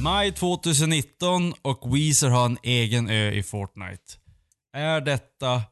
[0.00, 4.14] Maj 2019 och Weezer har en egen ö i Fortnite.
[4.72, 5.62] Är detta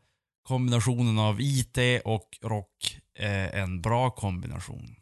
[0.42, 4.96] kombinationen av IT och rock eh, en bra kombination?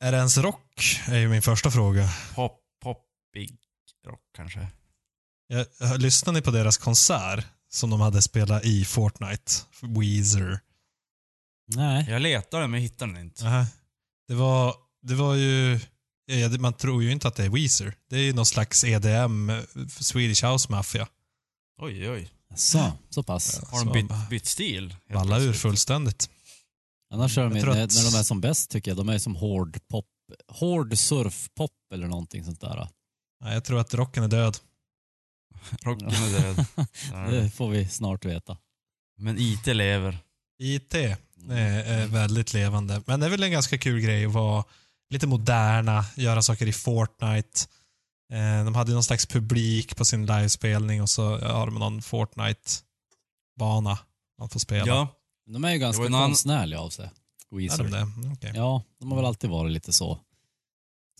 [0.00, 1.00] Är det ens rock?
[1.08, 2.08] är ju min första fråga.
[2.34, 3.58] Pop, poppig
[4.06, 4.66] rock kanske?
[5.46, 9.52] Jag, jag, lyssnade ni på deras konsert som de hade spelat i Fortnite?
[9.80, 10.60] Weezer.
[11.76, 12.06] Nej.
[12.10, 13.44] Jag letade men hittade den inte.
[13.44, 13.66] Nähä.
[14.28, 15.80] Det var, det var ju...
[16.26, 17.94] ja, det- Man tror ju inte att det är Weezer.
[18.10, 19.62] Det är ju någon slags EDM, eh,
[20.00, 21.08] Swedish House Mafia.
[21.82, 22.30] Oj, oj.
[22.54, 23.60] Så, så pass.
[23.70, 24.96] Har de bytt, bytt stil?
[25.12, 26.30] Balla ur fullständigt.
[27.12, 29.36] Annars är de, Jag när, att- de är som bäst tycker jag, de är som
[29.36, 30.06] hård pop,
[30.48, 32.88] hård surfpop eller någonting sånt där.
[33.40, 34.56] Nej, jag tror att rocken är död.
[35.82, 36.66] Rocken är död.
[37.30, 38.56] Det får vi snart veta.
[39.18, 40.18] Men IT lever.
[40.58, 40.94] IT
[41.50, 43.02] är, är väldigt levande.
[43.06, 44.64] Men det är väl en ganska kul grej att vara
[45.10, 47.60] lite moderna, göra saker i Fortnite.
[48.32, 52.02] Eh, De hade ju någon slags publik på sin livespelning och så har de någon
[52.02, 53.98] Fortnite-bana
[54.38, 54.86] man får spela.
[54.86, 55.08] Ja.
[55.46, 57.04] De är ju ganska Det konstnärliga av sig.
[57.50, 57.84] Är Weezer.
[57.84, 57.98] de det?
[57.98, 58.52] Mm, Okej.
[58.54, 60.18] Ja, de har väl alltid varit lite så.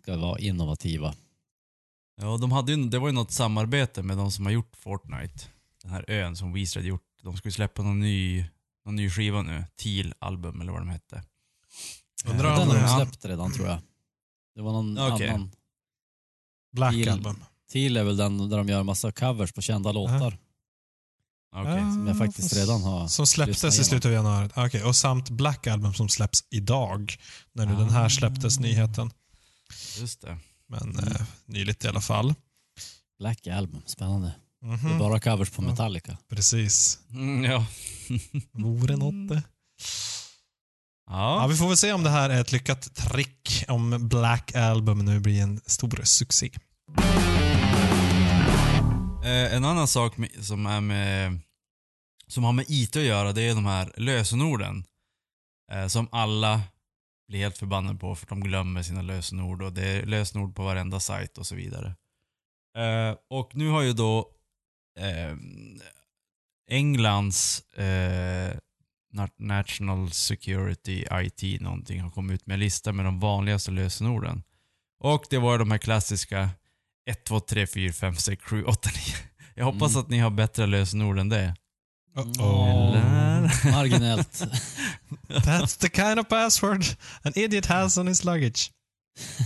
[0.02, 1.14] Ska vara innovativa.
[2.20, 5.44] Ja, de hade ju, det var ju något samarbete med de som har gjort Fortnite.
[5.82, 7.02] Den här ön som Weezer hade gjort.
[7.22, 8.44] De skulle släppa någon ny,
[8.84, 9.64] någon ny skiva nu.
[9.76, 11.22] Teal album eller vad de hette.
[12.24, 13.78] Undrar Den har de släppt redan tror jag.
[14.54, 15.28] Det var någon Okej.
[15.28, 15.50] annan.
[16.72, 17.44] Black Till- Album.
[17.70, 20.38] Till är väl den där de gör massa covers på kända låtar.
[21.56, 21.80] Okej.
[21.80, 24.48] Som jag faktiskt redan har Som släpptes i slutet av januari.
[24.56, 27.16] Okej, Och samt Black Album som släpps idag.
[27.52, 29.10] När nu den här släpptes, nyheten.
[30.00, 30.38] Just det.
[30.66, 32.34] Men eh, nyligt i alla fall.
[33.18, 34.34] Black Album, spännande.
[34.62, 36.18] Det är bara covers på Metallica.
[36.28, 36.98] Precis.
[37.10, 37.66] Mm, ja.
[38.52, 39.42] Vore något det.
[41.06, 41.46] Ja, ja.
[41.46, 43.64] vi får väl se om det här är ett lyckat trick.
[43.68, 46.50] Om Black Album nu blir en stor succé.
[49.24, 51.40] Eh, en annan sak med, som är med
[52.26, 54.84] som har med IT att göra, det är de här lösenorden.
[55.72, 56.60] Eh, som alla
[57.28, 61.00] blir helt förbannade på för de glömmer sina lösenord och det är lösenord på varenda
[61.00, 61.94] sajt och så vidare.
[62.76, 64.28] Eh, och nu har ju då
[64.98, 65.36] eh,
[66.70, 68.54] Englands eh,
[69.14, 74.42] Nat- National Security IT någonting har kommit ut med en lista med de vanligaste lösenorden.
[75.00, 76.50] Och det var de här klassiska
[77.10, 79.00] 1, 2, 3, 4, 5, 6, 7, 8, 9.
[79.54, 80.00] Jag hoppas Mm.
[80.00, 81.54] att ni har bättre lösenord än det.
[82.16, 82.68] Uh-oh.
[82.70, 83.72] Eller?
[83.72, 84.42] Marginellt.
[85.28, 86.84] That's the kind of password
[87.22, 88.70] an idiot has on his luggage.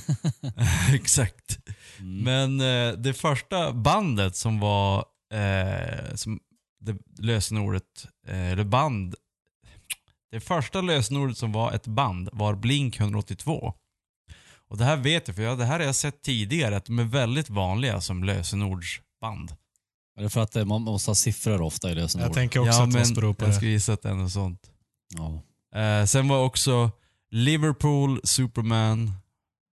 [0.95, 1.59] Exakt.
[1.99, 2.23] Mm.
[2.25, 6.41] Men eh, det första bandet som var eh, som
[6.81, 9.15] det lösenordet, eh, eller band,
[10.31, 13.75] det första lösenordet som var ett band var Blink 182.
[14.69, 16.99] Och det här vet jag, för jag, det här har jag sett tidigare, att de
[16.99, 19.57] är väldigt vanliga som lösenordsband.
[20.19, 22.29] Är det för att eh, man måste ha siffror ofta i lösenord?
[22.29, 23.55] Jag tänker också att det måste bero på jag det.
[23.55, 24.71] skulle gissa att det är något sånt.
[25.17, 25.43] Ja.
[25.81, 26.91] Eh, sen var också
[27.31, 29.13] Liverpool, Superman,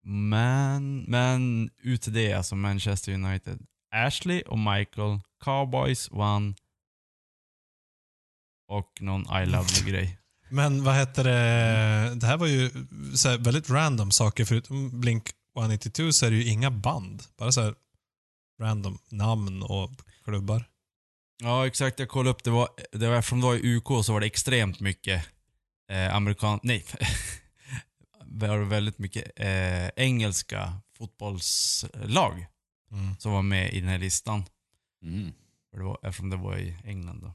[0.06, 3.60] Man, Man UTD, alltså Manchester United.
[3.94, 6.54] Ashley och Michael, Cowboys, One
[8.68, 10.18] och någon I love you-grej.
[10.50, 12.16] Men vad heter det?
[12.16, 12.70] Det här var ju
[13.16, 14.46] så här, väldigt random saker.
[14.46, 17.24] Förutom Blink 182 så är det ju inga band.
[17.38, 17.76] Bara så här
[18.62, 19.92] random namn och
[20.24, 20.66] klubbar.
[21.44, 22.00] Ja, exakt.
[22.00, 22.44] Jag kollade upp.
[22.44, 25.26] Det var, det var, eftersom det var i UK så var det extremt mycket
[25.90, 26.60] eh, amerikan...
[26.64, 26.86] Nej.
[28.26, 32.46] det var väldigt mycket eh, engelska fotbollslag
[32.94, 33.16] Mm.
[33.20, 34.44] som var med i den här listan.
[35.04, 35.32] Mm.
[35.72, 37.34] För det var, eftersom det var i England då.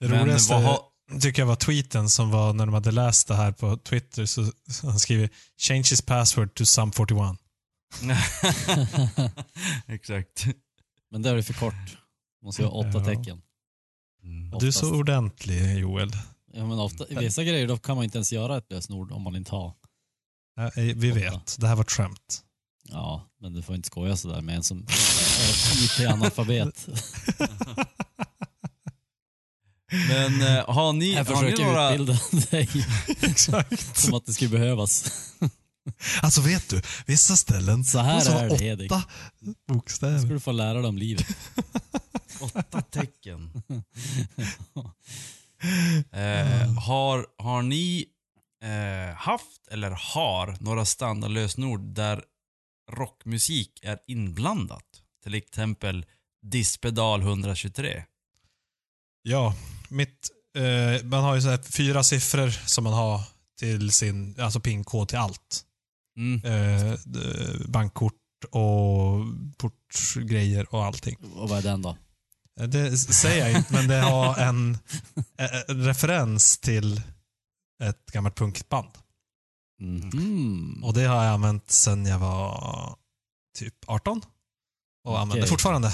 [0.00, 0.80] Det Men roligaste vad har-
[1.20, 4.26] tycker jag var tweeten som var när de hade läst det här på Twitter.
[4.26, 7.38] Så, så han skriver “Change his password to sum 41”.
[9.86, 10.46] Exakt.
[11.10, 11.98] Men det är det för kort.
[12.42, 13.04] Måste ju ha åtta Ja.
[13.04, 13.42] tecken.
[14.22, 14.58] Mm.
[14.58, 16.10] Du är så ordentlig Joel.
[16.52, 19.22] Ja, men ofta, I vissa grejer då kan man inte ens göra ett lösenord om
[19.22, 19.72] man inte har.
[20.56, 22.42] Ja, Vi vet, det här var ett skämt.
[22.88, 26.88] Ja, men du får inte skoja sådär med en som är IT-analfabet.
[30.08, 31.90] Men eh, har ni, Jag har ni försöker några...
[31.94, 32.18] utbilda
[32.50, 32.68] dig
[33.22, 33.96] Exakt.
[33.96, 35.04] som att det skulle behövas.
[36.22, 38.90] Alltså vet du, vissa ställen Så här måste är vara det, åtta Hedvig.
[39.68, 40.18] bokstäver.
[40.18, 41.26] ska du få lära dig om livet.
[42.40, 43.50] Åtta tecken.
[46.12, 48.04] eh, har, har ni
[48.62, 52.22] eh, haft eller har några standardlösenord där
[52.92, 54.84] rockmusik är inblandat?
[55.22, 56.06] Till exempel
[56.42, 58.04] Dispedal 123.
[59.22, 59.54] Ja,
[59.88, 63.20] mitt, eh, man har ju så här fyra siffror som man har
[63.58, 65.62] till sin, alltså PIN-kod till allt.
[66.18, 66.44] Mm.
[66.44, 66.98] Eh,
[67.68, 68.12] bankkort
[68.50, 69.24] och
[69.58, 71.16] portgrejer och allting.
[71.34, 71.96] Och vad är den då?
[72.60, 74.78] Eh, Det säger jag inte, men det har en,
[75.38, 77.02] eh, en referens till
[77.82, 78.90] ett gammalt punkband.
[79.80, 80.80] Mhm.
[80.84, 82.96] Och det har jag använt sedan jag var
[83.58, 84.18] typ 18.
[85.04, 85.20] Och Okej.
[85.22, 85.92] använder fortfarande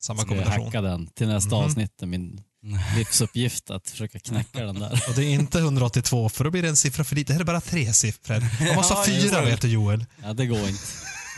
[0.00, 0.64] samma Ska jag kombination.
[0.66, 1.64] hacka den till nästa Mhm.
[1.64, 2.00] avsnitt.
[2.02, 2.42] Min
[2.96, 5.04] livsuppgift att försöka knäcka den där.
[5.08, 7.32] Och det är inte 182 för då blir det en siffra för lite.
[7.32, 8.64] Det här är bara tre siffror.
[8.66, 9.46] Man måste ha fyra det.
[9.46, 10.06] vet du Joel.
[10.22, 10.82] Ja, det går inte.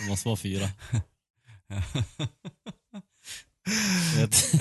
[0.02, 0.68] Det måste vara fyra.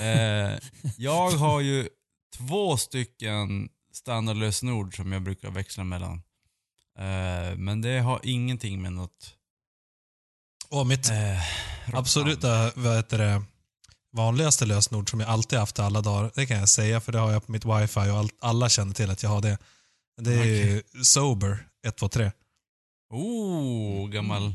[0.00, 0.58] Eh,
[0.96, 1.88] jag har ju
[2.36, 6.22] två stycken standardlösenord som jag brukar växla mellan.
[7.00, 9.34] Eh, men det har ingenting med något
[10.68, 11.42] Och mitt eh,
[11.94, 13.42] absoluta vad heter det,
[14.12, 17.18] vanligaste lösenord som jag alltid haft i alla dagar, det kan jag säga för det
[17.18, 19.58] har jag på mitt wifi och all, alla känner till att jag har det.
[20.20, 22.32] Det är ju Sober 123.
[23.10, 24.54] Oh, gammal.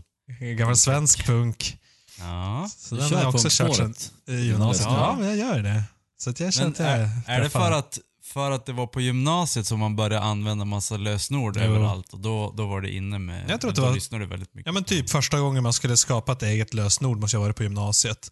[0.58, 1.78] Gammal svensk punk.
[2.20, 2.70] Ja.
[2.78, 3.96] Så den har jag också kört sen
[4.28, 4.88] i gymnasiet.
[4.90, 5.16] Ja.
[5.20, 5.84] Men jag gör det.
[6.18, 8.88] Så att jag känner att jag är, är det för att, för att det var
[8.88, 11.64] på gymnasiet som man började använda massa lösenord Jo.
[11.64, 13.50] överallt och då, då var det inne med...
[13.50, 14.66] Jag tror att då det var- lyssnade du väldigt mycket.
[14.66, 17.56] Ja men typ första gången man skulle skapa ett eget lösenord måste jag ha varit
[17.58, 18.32] på gymnasiet.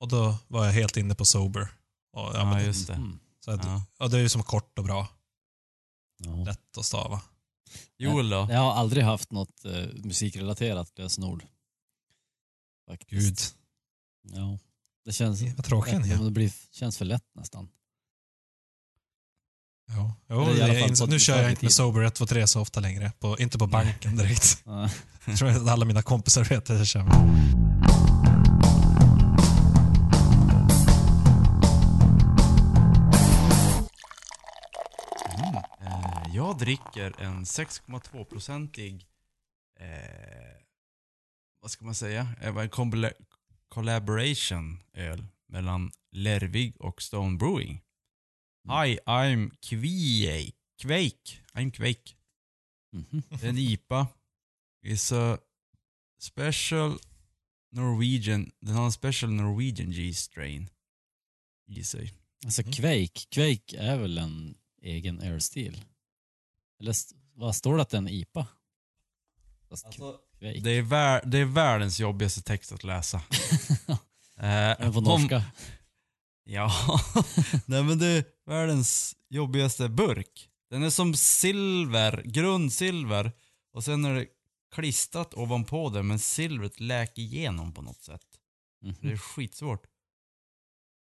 [0.00, 1.60] Och då var jag helt inne på Sober.
[2.12, 2.94] Och, ja, Ja, men, just det.
[2.94, 3.18] Mm.
[3.44, 3.82] så att, Ja.
[3.98, 5.08] och det är ju som kort och bra.
[6.24, 6.44] Ja.
[6.44, 7.20] Lätt att stava.
[7.98, 8.46] Joel då?
[8.50, 11.44] Jag har aldrig haft något eh, musikrelaterat lösenord.
[12.90, 13.56] Faktiskt.
[14.24, 14.58] Gud, Ja.
[15.04, 16.18] Det känns, vad tråkig ni är.
[16.24, 17.68] det blir, känns för lätt nästan.
[19.96, 20.14] Ja.
[20.30, 21.72] Jo, Eller i alla jag fall insåg- på- nu kör jag inte med.
[21.72, 23.12] Sober 123 så ofta längre.
[23.20, 24.62] På, inte på banken direkt.
[24.66, 24.88] Ja.
[25.24, 28.30] Jag tror att alla mina kompisar vet att jag kör med.
[35.80, 39.06] Eh, jag dricker en 6,2-procentig,
[39.80, 40.56] eh,
[41.62, 43.12] vad ska man säga, Eh, vad en combla-
[43.68, 47.80] collaboration öl mellan Lervig och Stone Brewing.
[48.68, 50.52] Hi, I'm Kvake.
[50.82, 51.38] Quake.
[51.54, 52.14] I'm Quake.
[53.40, 54.06] Det är en IPA.
[54.86, 55.38] It's a
[56.20, 56.98] special
[57.72, 60.70] Norwegian, den har en special Norwegian G-strain
[61.68, 62.12] i sig.
[62.44, 62.72] Alltså Mm.
[62.72, 65.84] Quake, Quake är väl en egen airstil?
[66.80, 66.94] Eller
[67.34, 68.46] vad står det att det är en IPA?
[70.38, 70.60] Quake.
[70.60, 73.16] Det är, det är världens jobbigaste text att läsa.
[74.36, 75.44] eh, den på om- norska?
[76.44, 76.70] Ja,
[77.66, 80.48] nej men det är världens jobbigaste burk.
[80.70, 83.32] Den är som silver, grundsilver
[83.72, 84.26] och sen är det
[84.74, 88.26] klistrat ovanpå det men silvret läker igenom på något sätt.
[88.82, 88.94] Mhm.
[89.00, 89.82] Det är skitsvårt.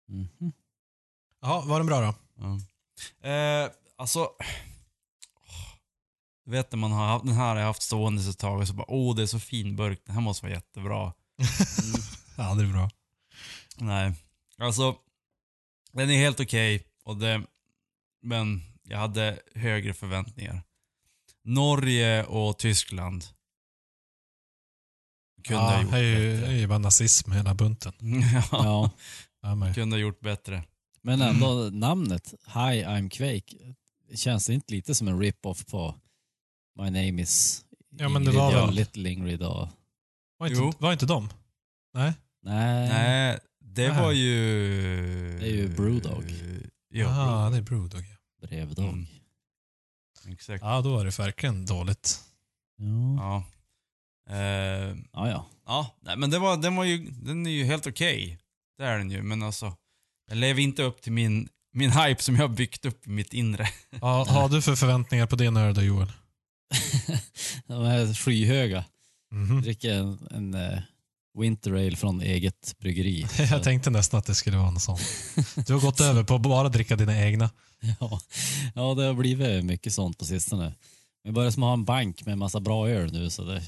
[0.08, 0.52] Mhm.
[1.40, 2.14] Jaha, var den bra då?
[2.34, 3.28] Ja.
[3.30, 4.30] Eh, alltså,
[6.44, 8.68] du vet när man har haft, den här har jag haft stående ett tag och
[8.68, 11.12] så bara åh det är så fin burk, den här måste vara jättebra.
[12.36, 12.90] Ja, det är bra.
[13.76, 14.12] Nej,
[14.58, 14.96] alltså
[15.92, 17.42] den är helt okej och det,
[18.22, 20.62] men jag hade högre förväntningar.
[21.44, 23.24] Norge och Tyskland
[25.44, 26.54] kunde ha ja, gjort det är ju, det är bättre.
[26.54, 27.92] ju bara nazism hela bunten.
[28.32, 28.90] ja, Ja,
[29.42, 30.62] Ja, men, kunde ha gjort bättre.
[31.02, 33.74] men ändå namnet Hi I'm Quake
[34.14, 35.94] känns det inte lite som en rip-off på
[36.78, 39.68] My name is Ja, men det Ingrid var och väl- Little Ingrid och...
[40.38, 40.72] var, inte, Jo.
[40.78, 41.28] var inte de?
[41.94, 42.12] Nej?
[42.42, 42.88] Nej.
[42.88, 43.38] Nej,
[43.74, 44.02] det Nej.
[44.02, 45.38] var ju...
[45.38, 46.24] Det är ju Brewdog.
[46.88, 48.00] Ja, ah, det är Brewdog.
[48.00, 48.46] ja.
[48.48, 48.88] Brevdog.
[48.88, 49.06] Mm.
[50.32, 50.64] exakt.
[50.64, 52.20] Ja, då är det verkligen dåligt.
[52.76, 53.44] Ja.
[54.26, 54.34] Ja.
[54.34, 55.46] Eh, ja, ja.
[55.66, 58.38] ja, nej, men det var, den, var ju, den är ju helt okej.
[58.78, 59.76] Det är den ju, men alltså.
[60.28, 63.32] Jag lever inte upp till min, min hype som jag har byggt upp i mitt
[63.32, 63.68] inre.
[63.90, 66.12] Vad har du för förväntningar på din öl då, Joel?
[67.66, 68.84] De är skyhöga.
[69.30, 69.62] Mhm.
[69.62, 70.78] Dricker en, en eh,
[71.38, 73.26] Winter Ale från eget bryggeri.
[73.50, 75.00] Jag tänkte nästan att det skulle vara något sånt.
[75.66, 77.50] Du har gått över på att bara dricka dina egna.
[78.00, 78.20] Ja.
[78.74, 80.74] ja, det har blivit mycket sånt på sistone.
[81.24, 83.62] Vi börjar som ha en bank med en massa bra öl nu så det,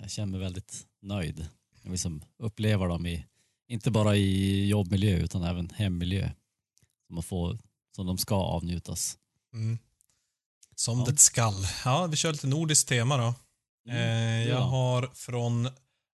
[0.00, 1.48] jag känner mig väldigt nöjd.
[1.82, 3.24] Jag liksom uppleva dem i,
[3.68, 6.30] inte bara i jobbmiljö utan även hemmiljö.
[7.06, 7.58] Som, man får,
[7.96, 9.18] som de ska avnjutas.
[9.54, 9.78] Mm.
[10.74, 11.04] Som Ja.
[11.04, 11.66] det skall.
[11.84, 13.34] Ja, vi kör lite nordiskt tema då.
[13.92, 14.64] Eh, jag ja.
[14.64, 15.68] har från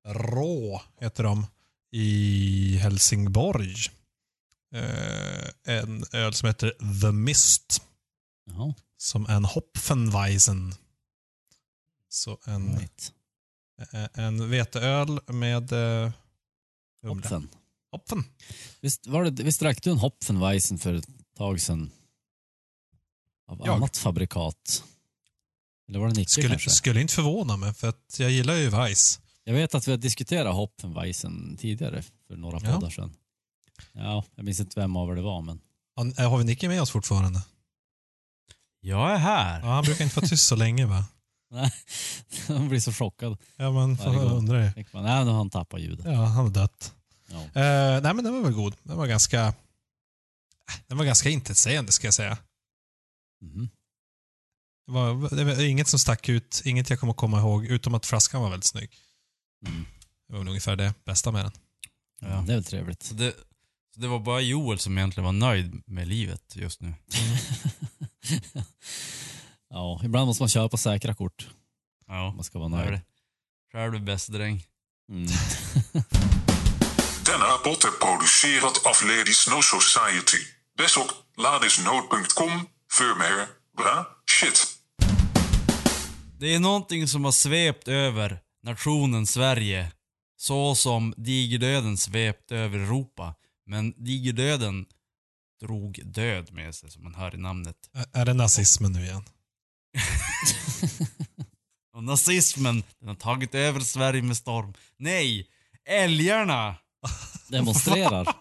[0.07, 1.47] Rå, heter de,
[1.93, 3.75] i Helsingborg.
[4.75, 7.83] Eh, en öl som heter The Mist.
[8.47, 10.75] Jaha, Som en Hopfenweisen.
[12.09, 13.13] Så en, right.
[13.93, 16.13] eh, en veteöl med eh,
[17.03, 17.23] humle.
[17.23, 17.49] Hopfen.
[17.91, 18.25] Hopfen.
[18.81, 21.91] Visst, var det, visst drack du en Hopfenweisen för ett tag sedan?
[23.49, 23.77] Av Jag?
[23.77, 24.85] annat fabrikat?
[25.89, 26.71] Eller var det Nicke Skulle, kanske?
[26.71, 29.21] skulle inte förvåna mig, för att jag gillar ju Weiss.
[29.49, 32.75] Jag vet att vi har diskuterat Hopfenweisen tidigare för några Ja.
[32.75, 33.15] poddar sedan.
[33.93, 35.61] Ja, jag minns inte vem av er det var, men
[35.97, 37.43] Han- eh, Har vi Nicke med oss fortfarande?
[38.81, 39.61] Jag är här.
[39.61, 41.05] Ja, han brukar inte vara tyst så länge va?
[42.49, 43.37] han blir så chockad.
[43.57, 44.33] Ja, men Varje gång.
[44.33, 46.07] undrar man, Nej, nu har han tappat ljudet.
[46.07, 46.95] Ja, han har dött.
[47.29, 47.37] Ja.
[47.43, 48.77] Eh, nej, men den var väl god.
[48.83, 49.55] Den var ganska...
[50.87, 52.39] Den var ganska intetsägande ska jag säga.
[53.41, 53.69] Mhm.
[54.87, 57.95] Det var, det var inget som stack ut, inget jag kommer att komma ihåg, utom
[57.95, 58.91] att flaskan var väldigt snygg.
[59.67, 59.87] Mm.
[60.27, 61.53] Det var väl ungefär det bästa med den.
[62.21, 62.27] Ja.
[62.47, 63.03] Det är väl trevligt.
[63.03, 63.33] Så det,
[63.95, 66.95] så det var bara Joel som egentligen var nöjd med livet just nu.
[69.71, 71.49] ja, ibland måste man köpa säkra kort
[72.07, 72.93] Ja, man ska vara det är nöjd.
[72.93, 73.03] det.
[73.73, 74.65] Själv du bäst dräng.
[75.11, 75.27] Mm.
[77.27, 80.39] Denna podd är producerad av Ladies No Society.
[80.79, 83.47] Besok ladisnood.com för mer
[83.77, 84.07] bra
[84.41, 84.67] shit.
[86.39, 89.93] Det är någonting som har svept över nationen Sverige.
[90.37, 93.35] Så som digerdöden svept över Europa.
[93.67, 94.87] Men digerdöden
[95.61, 97.77] drog död med sig som man hör i namnet.
[97.95, 99.23] Ä- Är det nazismen nu igen?
[101.93, 104.75] Och nazismen, den har tagit över Sverige med storm.
[104.97, 105.49] Nej!
[105.85, 106.77] Älgarna!
[107.49, 108.29] Demonstrerar.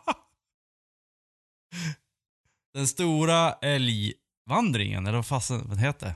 [2.74, 6.14] Den stora älgvandringen, eller vad fasen vad heter?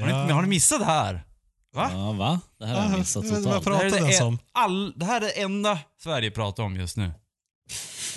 [0.00, 0.26] Har, Ja.
[0.26, 1.22] ni, har ni missat det här?
[1.74, 1.90] Va?
[1.92, 2.40] Ja, va?
[2.58, 3.64] Det här har jag Ja, missat vad totalt.
[3.64, 6.76] pratar det, här är det, en- all, det här är det enda Sverige pratar om
[6.76, 7.12] just nu.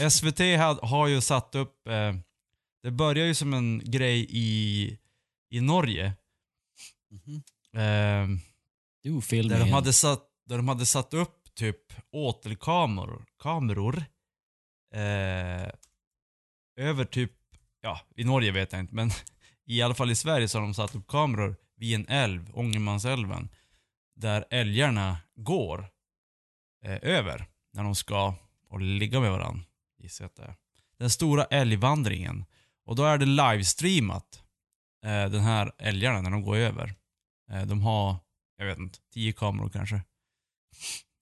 [0.10, 2.14] SVT har, har ju satt upp, eh,
[2.84, 4.98] det börjar ju som en grej i,
[5.52, 6.14] i Norge.
[7.12, 7.44] Mhm.
[7.82, 8.40] Eh,
[9.04, 11.78] Jo, där, de hade satt, där de hade satt upp typ
[12.12, 13.98] åtelkameror kameror,
[14.94, 15.70] eh,
[16.80, 17.32] över typ,
[17.82, 19.12] ja i Norge vet jag inte men
[19.66, 23.50] i alla fall i Sverige så har de satt upp kameror vid en älv, Ångermansälven,
[24.16, 25.80] där älgarna går
[26.86, 28.36] eh, över när de ska
[28.70, 29.64] och ligga med varandra.
[29.98, 30.56] Gissar jag att det är.
[30.98, 32.46] Den stora älgvandringen.
[32.86, 34.44] Och då är det livestreamat,
[35.06, 36.96] eh, den här älgarna när de går över.
[37.52, 38.16] Eh, de har,
[38.58, 40.02] jag vet inte, tio kameror kanske.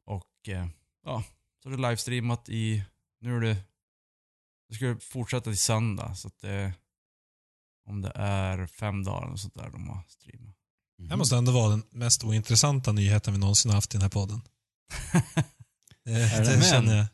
[0.05, 0.67] Och eh,
[1.05, 1.23] ja,
[1.63, 2.83] så är det livestreamat i,
[3.21, 3.57] nu är det,
[4.69, 6.73] det ska fortsätta till söndag så att det,
[7.89, 10.55] om det är fem dagar och sånt där de har streamat.
[10.99, 11.07] Mhm.
[11.09, 14.09] Det måste ändå vara den mest ointressanta nyheten vi någonsin har haft i den här
[14.09, 14.41] podden.
[16.05, 17.05] Det, Är det känner jag.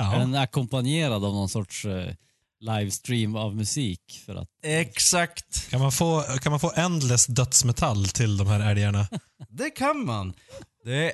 [0.00, 0.18] Är Ja.
[0.18, 2.14] den ackompanjerad av någon sorts eh,
[2.60, 4.22] livestream av musik?
[4.26, 5.70] För att, Exakt!
[5.70, 9.08] Kan man, få, kan man få endless dödsmetall till de här älgarna?
[9.48, 10.34] Det kan man.
[10.84, 11.12] Det,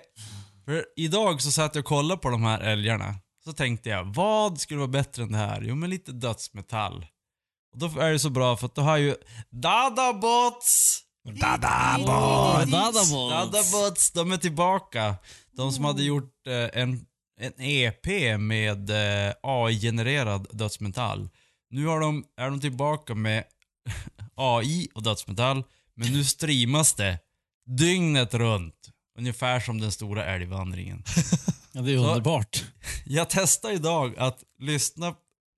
[0.65, 3.15] för idag så satt jag och kollade på de här älgarna.
[3.45, 5.63] Så tänkte jag, vad skulle vara bättre än det här?
[5.63, 7.07] Jo men lite dödsmetall.
[7.73, 9.17] Och då är det så bra för att då har ju
[9.51, 10.99] Dadabots!
[11.41, 12.71] Dadabots!
[13.11, 15.17] Dadabots, de är tillbaka.
[15.57, 17.07] De som hade gjort eh, en,
[17.41, 18.07] en EP
[18.41, 21.29] med eh, AI-genererad dödsmetall.
[21.71, 23.45] Nu har de, är de tillbaka med
[24.35, 25.65] AI och dödsmetall,
[25.95, 27.19] men nu streamas det
[27.67, 28.89] dygnet runt.
[29.19, 31.05] Ungefär som den stora älgvandringen.
[31.75, 32.65] Ja, det är Så- underbart.
[33.07, 35.15] Jag testade idag att lyssna,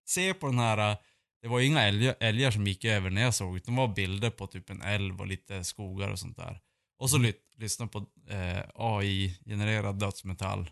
[0.06, 0.96] se på den här, eh,
[1.44, 3.88] det var ju inga älgar, älgar som gick över när jag såg, utan det var
[3.94, 6.60] bilder på typ en älv och lite skogar och sånt där.
[6.98, 7.98] Och så ly, lyssna på
[8.28, 10.70] eh, AI-genererad dödsmetall.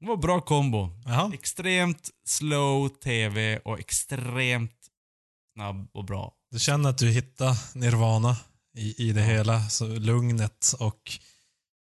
[0.00, 0.88] Det var bra kombo.
[1.04, 1.30] Jaha.
[1.34, 4.76] Extremt slow TV och extremt
[5.54, 6.34] snabb och bra.
[6.50, 8.36] Du känner att du hittar nirvana
[8.78, 9.68] i, i det hela.
[9.68, 11.00] Så lugnet och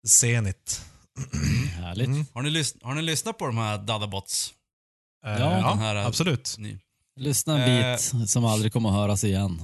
[0.07, 0.85] zenit.
[1.75, 2.07] Härligt.
[2.07, 2.25] Mm.
[2.33, 4.53] Har ni, har ni lyssnat på de här Dadabots?
[5.25, 6.55] Eh, Ja, ja, den här- absolut.
[6.59, 6.79] Ni?
[7.15, 7.91] Lyssna en Eh.
[8.13, 9.61] bit som aldrig kommer att höras igen,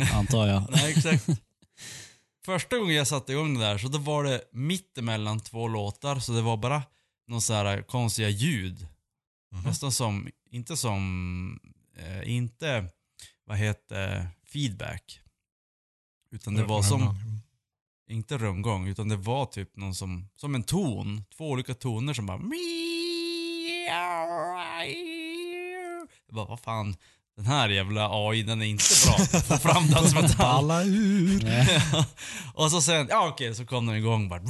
[0.00, 0.62] eh, antar jag.
[0.70, 1.26] Nej, exakt.
[2.44, 6.18] Första gången jag satte igång det där så då var det mitt emellan två låtar
[6.20, 6.82] så det var bara
[7.28, 8.86] någon så här konstiga ljud.
[9.52, 9.62] Mhm.
[9.64, 11.60] Nästan som, inte som,
[11.98, 12.84] eh, inte,
[13.46, 15.20] vad heter feedback.
[16.30, 17.16] Utan det var som,
[18.10, 21.24] inte rundgång, utan det var typ någon som, som en ton.
[21.36, 22.38] Två olika toner som bara
[26.26, 26.96] Jag bara, vad fan.
[27.36, 30.36] den här jävla AI, den är inte bra få fram dödsmetall.
[30.68, 31.44] Balla ur.
[32.54, 34.40] Och så sen, ja okej, så kom den igång bara.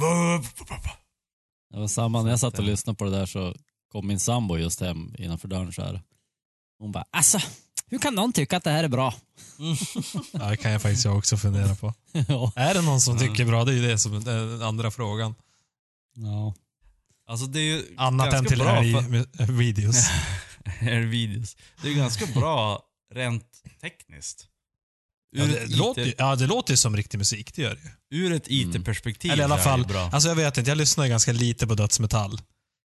[1.73, 3.55] Det var samma när jag satt och lyssnade på det där så
[3.91, 6.01] kom min sambo just hem innanför dörren så här.
[6.79, 7.39] Hon bara, alltså,
[7.89, 9.13] hur kan någon tycka att det här är bra?
[10.31, 11.93] Ja, det kan jag faktiskt också fundera på.
[12.27, 12.51] ja.
[12.55, 13.63] Är det någon som tycker bra?
[13.65, 15.35] Det är ju det som är den andra frågan.
[16.15, 16.53] ja.
[17.27, 20.07] Alltså det är ju Annat än till bra för- älgvideos.
[21.09, 21.57] Videos.
[21.81, 22.81] Det är ganska bra
[23.13, 23.45] rent
[23.81, 24.47] tekniskt.
[25.37, 27.81] Ja, det, det låter, ja, det låter ju som riktig musik, det gör det
[28.15, 28.25] ju.
[28.25, 30.09] ur ett IT-perspektiv Eller i alla fall, det bra.
[30.13, 32.41] alltså jag vet inte, jag lyssnar ju ganska lite på dödsmetall.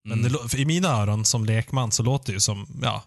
[0.03, 0.31] Men Mm.
[0.51, 3.03] det, i mina öron som lekman så låter det ju som, ja,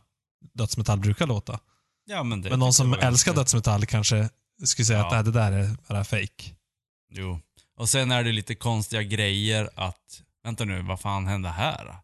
[0.55, 1.61] dödsmetall brukar låta.
[2.07, 4.29] ja, men det Men någon som älskar ganska- dödsmetall kanske
[4.65, 5.17] skulle säga att Ja.
[5.17, 6.55] nej, det där är bara fake.
[7.13, 7.41] Jo.
[7.77, 11.97] Och sen är det lite konstiga grejer att, vänta nu, vad fan hände här?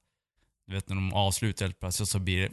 [0.67, 2.49] Du vet när de avslutar helt plötsligt så blir det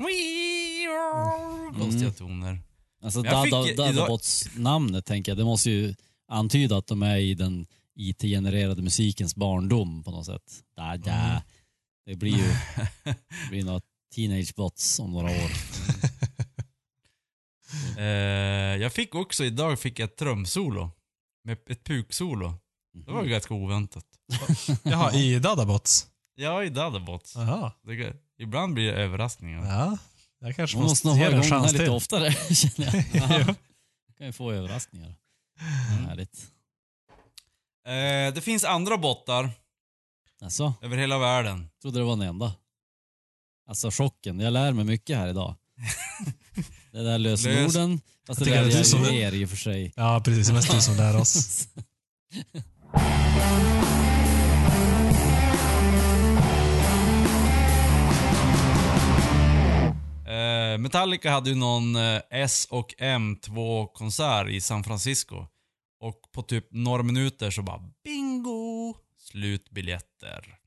[1.79, 2.13] konstiga Mm.
[2.13, 2.59] toner.
[3.03, 5.95] Alltså Jag fick Dada- idag- Dadabots namnet tänker jag, det måste ju
[6.27, 7.65] antyda att de är i den
[7.95, 10.63] IT-genererade musikens barndom på något sätt.
[10.77, 11.13] Dada.
[11.13, 11.41] Mm.
[12.05, 12.53] Det blir ju
[13.03, 13.15] det
[13.49, 13.81] blir några
[14.15, 15.51] teenage bots om några år.
[17.97, 18.03] Eh,
[18.81, 20.91] jag fick också, idag fick jag ett trumsolo.
[21.43, 22.53] Med ett puksolo.
[23.05, 24.05] Det var ganska oväntat.
[24.83, 26.07] Jaha, i Dadabots?
[26.41, 27.35] Ja, i Dadabots.
[27.35, 27.71] Jaha.
[27.83, 29.65] Det, ibland blir det överraskningar.
[29.65, 29.97] Ja,
[30.39, 33.05] jag kanske Man måste måste nog ha igång den här lite oftare känner jag.
[33.29, 33.39] Ja.
[33.47, 33.55] Ja.
[34.17, 35.15] kan ju få överraskningar.
[35.91, 36.05] Mm.
[36.05, 36.47] Härligt.
[37.87, 39.49] Eh, det finns andra bottar
[40.41, 41.69] Alltså, över hela världen.
[41.81, 42.53] trodde det var den enda.
[43.67, 45.55] Alltså chocken, jag lär mig mycket här idag.
[46.91, 49.49] Det där lösenorden, fast det tycker där att du är som- ju er i och
[49.49, 49.93] för sig.
[49.95, 50.47] Ja, precis.
[50.47, 51.67] Det är mest du som lär oss.
[60.77, 65.45] Metallica hade ju någon eh, S och M2-konsert i San Francisco.
[65.99, 68.95] Och på typ några minuter så bara bingo!
[69.17, 70.57] Slutbiljetter.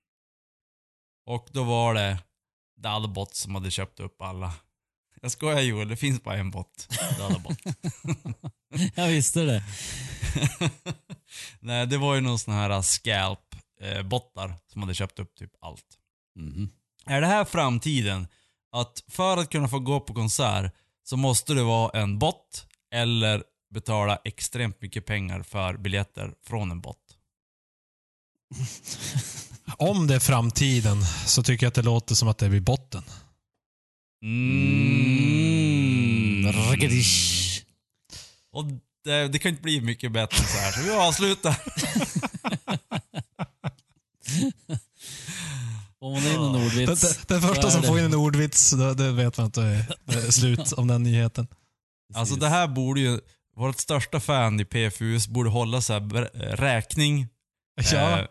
[1.27, 2.19] Och då var det
[2.77, 4.55] Dadabot som hade köpt upp alla.
[5.23, 6.88] Jag skojar Joel, det finns bara en bot.
[7.19, 7.59] Dadabot.
[8.95, 9.64] Jag visste det.
[11.61, 15.99] Nej, det var ju någon sån här scalp-bottar som hade köpt upp typ allt.
[16.37, 16.71] Mhm.
[17.07, 18.27] Är det här framtiden?
[18.75, 20.73] Att för att kunna få gå på konsert
[21.05, 26.81] så måste det vara en bot eller betala extremt mycket pengar för biljetter från en
[26.81, 26.97] bot.
[29.79, 33.03] Om det är framtiden så tycker jag att det låter som att det blir botten.
[34.23, 34.93] Mm.
[36.53, 37.63] Ragadish.
[38.53, 38.65] Och
[39.05, 41.57] det, det kan inte bli mycket bättre än så här, så vi avslutar.
[46.05, 47.01] Får man in en Den, ordvits.
[47.03, 47.87] den, den så första är som det.
[47.88, 50.87] får in en ordvits, då, det vet man att det är, det är slut om
[50.88, 51.47] den nyheten.
[52.14, 53.21] Alltså det här borde ju,
[53.57, 57.29] vårt största fan i PFUS borde hålla så här ber- räkning.
[57.93, 58.27] Ja, Eh,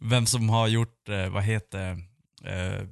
[0.00, 1.90] vem som har gjort, eh, vad heter
[2.44, 2.82] eh, eh,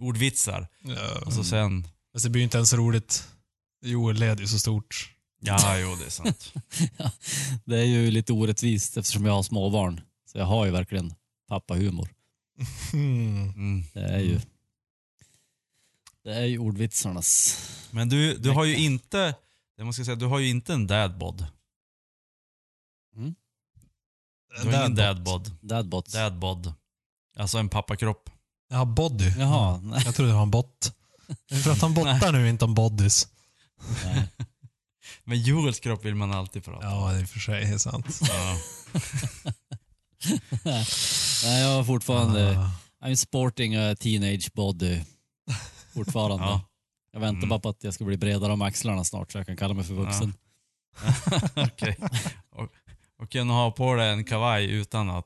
[0.00, 0.68] ordvitsar.
[0.82, 1.20] ja.
[1.26, 3.28] Och så sen, Fast det blir ju inte ens roligt.
[3.84, 5.10] Joel led ju så stort.
[5.40, 6.52] ja jo det är sant.
[7.64, 10.00] Det är ju lite orättvist eftersom jag har småbarn.
[10.32, 11.14] Så jag har ju verkligen
[11.48, 12.08] pappahumor.
[12.92, 13.50] Mm.
[13.50, 13.84] Mm.
[13.92, 14.40] Det är ju
[16.24, 17.58] det är ju ordvitsarnas.
[17.90, 19.34] Men du, du har ju inte,
[19.76, 21.46] jag måste säga, du har ju inte en dadbod.
[24.62, 25.50] Du har ingen dadbod.
[25.60, 26.12] Dadbots.
[26.12, 26.72] Dadbod.
[27.36, 28.30] Alltså en pappakropp.
[28.70, 29.32] Har body.
[29.38, 29.80] Jaha.
[29.82, 30.02] Nej.
[30.04, 30.92] Jag trodde det var en bot.
[31.50, 33.28] Vi pratar om bottar nu, inte om bodies.
[34.04, 34.28] Nej.
[35.24, 36.94] Men Joels kropp vill man alltid prata om.
[36.94, 38.20] Ja, det är för sig är sant.
[38.20, 38.58] Ja.
[41.44, 42.58] Nej, jag har fortfarande...
[42.58, 42.70] Ah.
[43.08, 45.00] I'm sporting a teenage body.
[45.94, 46.44] Fortfarande.
[46.44, 46.60] Ja.
[47.12, 47.48] Jag väntar Mm.
[47.48, 49.84] bara på att jag ska bli bredare om axlarna snart så jag kan kalla mig
[49.84, 50.34] för vuxen.
[51.56, 51.96] Okej.
[52.50, 52.68] Och,
[53.22, 55.24] och kunna ha på dig en kavaj utan att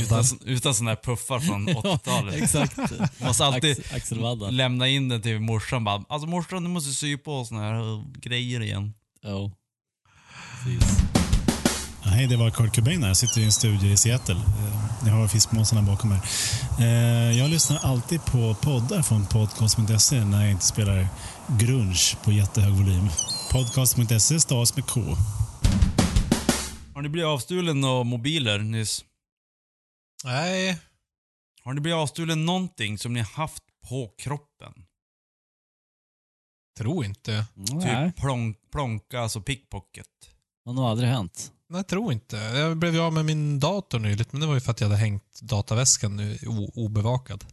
[0.00, 2.34] utan, utan såna här puffar från 80-talet.
[2.34, 2.78] exakt.
[3.20, 4.50] Måste alltid Ax, axelvaddar.
[4.50, 8.04] lämna in den till morsan bara, alltså morsan du måste sy på såna här uh,
[8.14, 8.94] grejer igen.
[9.22, 9.52] Jo.
[10.64, 11.21] Precis.
[12.12, 13.08] Hej, det var Kurt Cobain här.
[13.10, 14.34] Jag sitter i en studio i Seattle.
[14.34, 16.20] Eh, Ni har fiskmåsarna bakom er.
[16.80, 21.08] Eh, Jag lyssnar alltid på poddar från podcast.se när jag inte spelar
[21.60, 23.08] grunge på jättehög volym.
[23.52, 25.00] Podcast.se stavas med K.
[26.94, 29.04] Har ni blivit avstulen av mobiler nyss?
[30.24, 30.78] Nej,
[31.64, 34.72] Har ni blivit avstulen någonting som ni har haft på kroppen?
[36.78, 37.44] tror inte.
[37.54, 40.06] Nej, Typ plonk, plonka, alltså pickpocket.
[40.64, 41.52] det har nog aldrig hänt.
[41.72, 42.36] Nej, tror inte.
[42.36, 44.88] Jag blev ju av med min dator nyligt, men det var ju för att jag
[44.88, 46.20] hade hängt dataväskan
[46.74, 47.44] obevakad.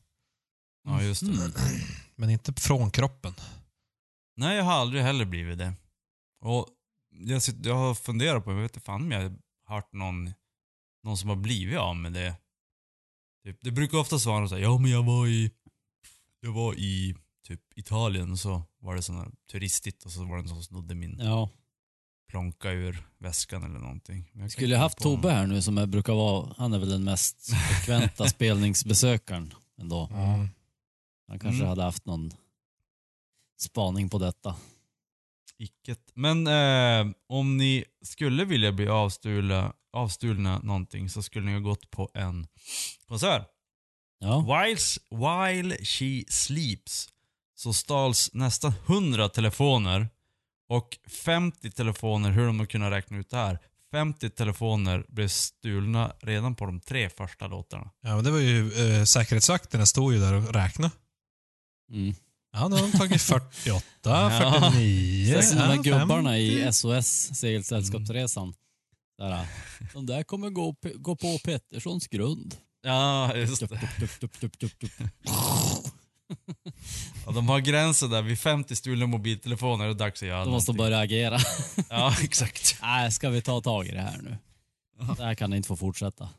[0.83, 1.31] Ja, just det.
[1.31, 1.51] Mm.
[2.15, 3.33] Men inte från kroppen.
[4.35, 5.73] Nej, jag har aldrig heller blivit det.
[6.41, 6.67] Och
[7.09, 10.33] jag, sitter, jag har funderat på, jag vet inte fan om jag har hört någon,
[11.03, 12.35] någon som har blivit av med det.
[13.43, 15.51] Typ, det brukar oftast vara så här, ja men jag var i,
[16.39, 17.15] jag var i
[17.47, 20.95] typ Italien och så var det här turistigt och så var det någon som snodde
[20.95, 21.49] min Ja.
[22.29, 24.31] Plånka ur väskan eller någonting.
[24.33, 27.03] Jag Skulle jag haft Tobbe här nu som är, brukar vara, han är väl den
[27.03, 30.09] mest frekventa spelningsbesökaren ändå.
[30.13, 30.47] Mm.
[31.27, 31.67] Han kanske Mm.
[31.69, 32.31] hade haft någon
[33.59, 34.55] spaning på detta.
[35.57, 35.99] Icket.
[36.13, 41.89] Men eh, om ni skulle vilja bli avstulna, avstulna någonting så skulle ni ha gått
[41.91, 42.47] på en
[43.07, 43.47] konsert.
[44.19, 44.39] Ja.
[44.65, 47.09] Whiles, while she sleeps
[47.55, 50.09] så stals nästan 100 telefoner
[50.69, 53.59] och 50 telefoner, hur de har kunnat räkna ut det här,
[53.91, 57.89] 50 telefoner blev stulna redan på de tre första låtarna.
[58.01, 60.91] Ja, men det var ju eh, säkerhetsvakterna stod ju där och räknade.
[61.91, 62.15] Mm.
[62.53, 64.69] Ja, nu har de tagit 48, Ja.
[64.71, 66.39] 49, Sen de ja, gubbarna 50.
[66.39, 67.07] i SOS,
[67.39, 68.53] Segelsällskapsresan.
[69.17, 69.47] Där,
[69.93, 72.55] de där kommer gå, gå på Petterssons grund.
[72.81, 73.79] Ja, just det.
[74.19, 74.83] dup, dup, dup.
[77.25, 80.51] Ja, de har gränsen där vid 50 stulna mobiltelefoner, det är dags att göra De
[80.51, 80.85] måste någonting.
[80.91, 81.39] börja agera.
[81.89, 82.77] Ja, exakt.
[82.81, 84.37] Nej, ska vi ta tag i det här nu?
[85.17, 86.29] Det här kan inte få fortsätta.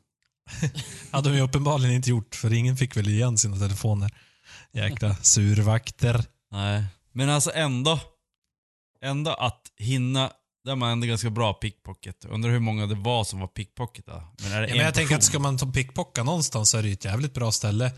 [1.10, 4.14] hade de ju uppenbarligen inte gjort, för ingen fick väl igen sina telefoner.
[4.72, 6.24] Jäkla survakter.
[6.52, 8.00] Nej, men alltså ändå.
[9.02, 10.32] Ändå att hinna,
[10.64, 12.24] där är man ändå ganska bra pickpocket.
[12.24, 14.22] Undrar hur många det var som var pickpocketa.
[14.42, 16.78] Men är det Ja, en men jag tänker att ska man ta pickpocka någonstans så
[16.78, 17.92] är det ju ett jävligt bra ställe.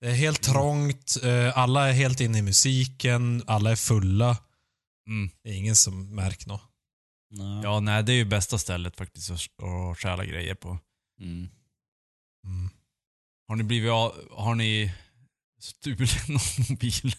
[0.00, 4.36] Det är helt trångt, eh, alla är helt inne i musiken, alla är fulla.
[5.08, 5.30] Mm.
[5.42, 6.62] Det är ingen som märker något.
[7.30, 7.60] Nej.
[7.62, 10.78] Ja, nej det är ju bästa stället faktiskt att, att stjäla grejer på.
[11.20, 11.48] Mm.
[12.46, 12.70] Mm.
[13.48, 14.92] Har ni blivit av, har ni
[15.60, 17.14] stulit någon mobil?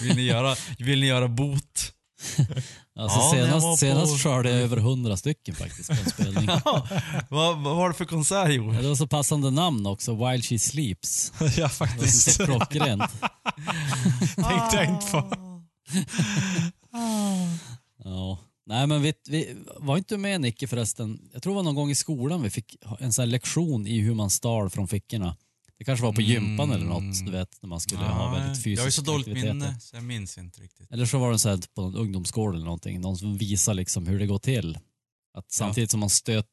[0.00, 1.95] Vill ni göra, vill ni göra bot?
[2.98, 6.44] Alltså Ja, var senast, på- senast körde jag över hundra stycken faktiskt på en spelning.
[6.64, 6.88] Ja,
[7.30, 8.82] vad, vad var det för konsert Ja, Joel?
[8.82, 11.32] det var så passande namn också, While She Sleeps.
[11.40, 12.32] ja, Det var faktiskt.
[12.34, 13.02] så klockrent.
[14.36, 15.36] tänkte jag inte på.
[18.04, 18.38] Ja.
[18.68, 21.18] Nej men vi, vi var inte med Nicke förresten.
[21.32, 24.00] Jag tror det var någon gång i skolan vi fick en sån här lektion i
[24.00, 25.36] hur man stal från fickorna.
[25.78, 28.56] Det kanske var på gympan eller något, du vet, när man skulle ha väldigt Nej,
[28.56, 29.54] fysiska Jag har ju så dåligt aktiviteter.
[29.54, 30.90] minne så jag minns inte riktigt.
[30.92, 33.00] Eller så var det så här på en ungdomsgård eller någonting.
[33.00, 34.78] Någon som visar liksom hur det går till.
[35.38, 36.46] Att samtidigt som man stöt,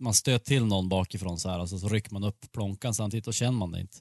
[0.00, 3.34] man stöt till någon bakifrån så här, alltså, så rycker man upp plånkan samtidigt och
[3.34, 3.98] känner man det inte.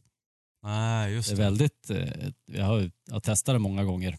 [0.64, 1.44] Nej, just Det är det.
[1.44, 4.18] väldigt, eh, jag har, jag har testat det många gånger.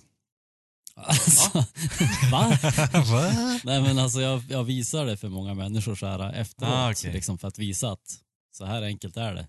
[0.95, 1.59] Alltså,
[2.33, 2.59] va?
[3.07, 3.61] Va?
[3.65, 6.73] Nej men alltså jag, jag visar det för många människor så här efteråt.
[6.73, 7.13] Ah, okej.
[7.13, 8.19] liksom för att visa att
[8.53, 9.47] så här enkelt är det.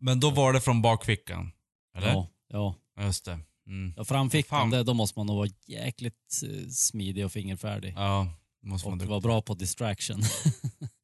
[0.00, 1.52] Men då var det från bakfickan?
[1.96, 2.08] Eller?
[2.08, 2.74] Ja, ja.
[3.00, 3.38] Just det.
[3.66, 3.94] Mm.
[3.96, 7.94] ja framfickan, det, då måste man nog vara jäkligt eh, smidig och fingerfärdig.
[7.96, 8.32] Ja,
[8.62, 10.22] måste man och vara bra på distraction.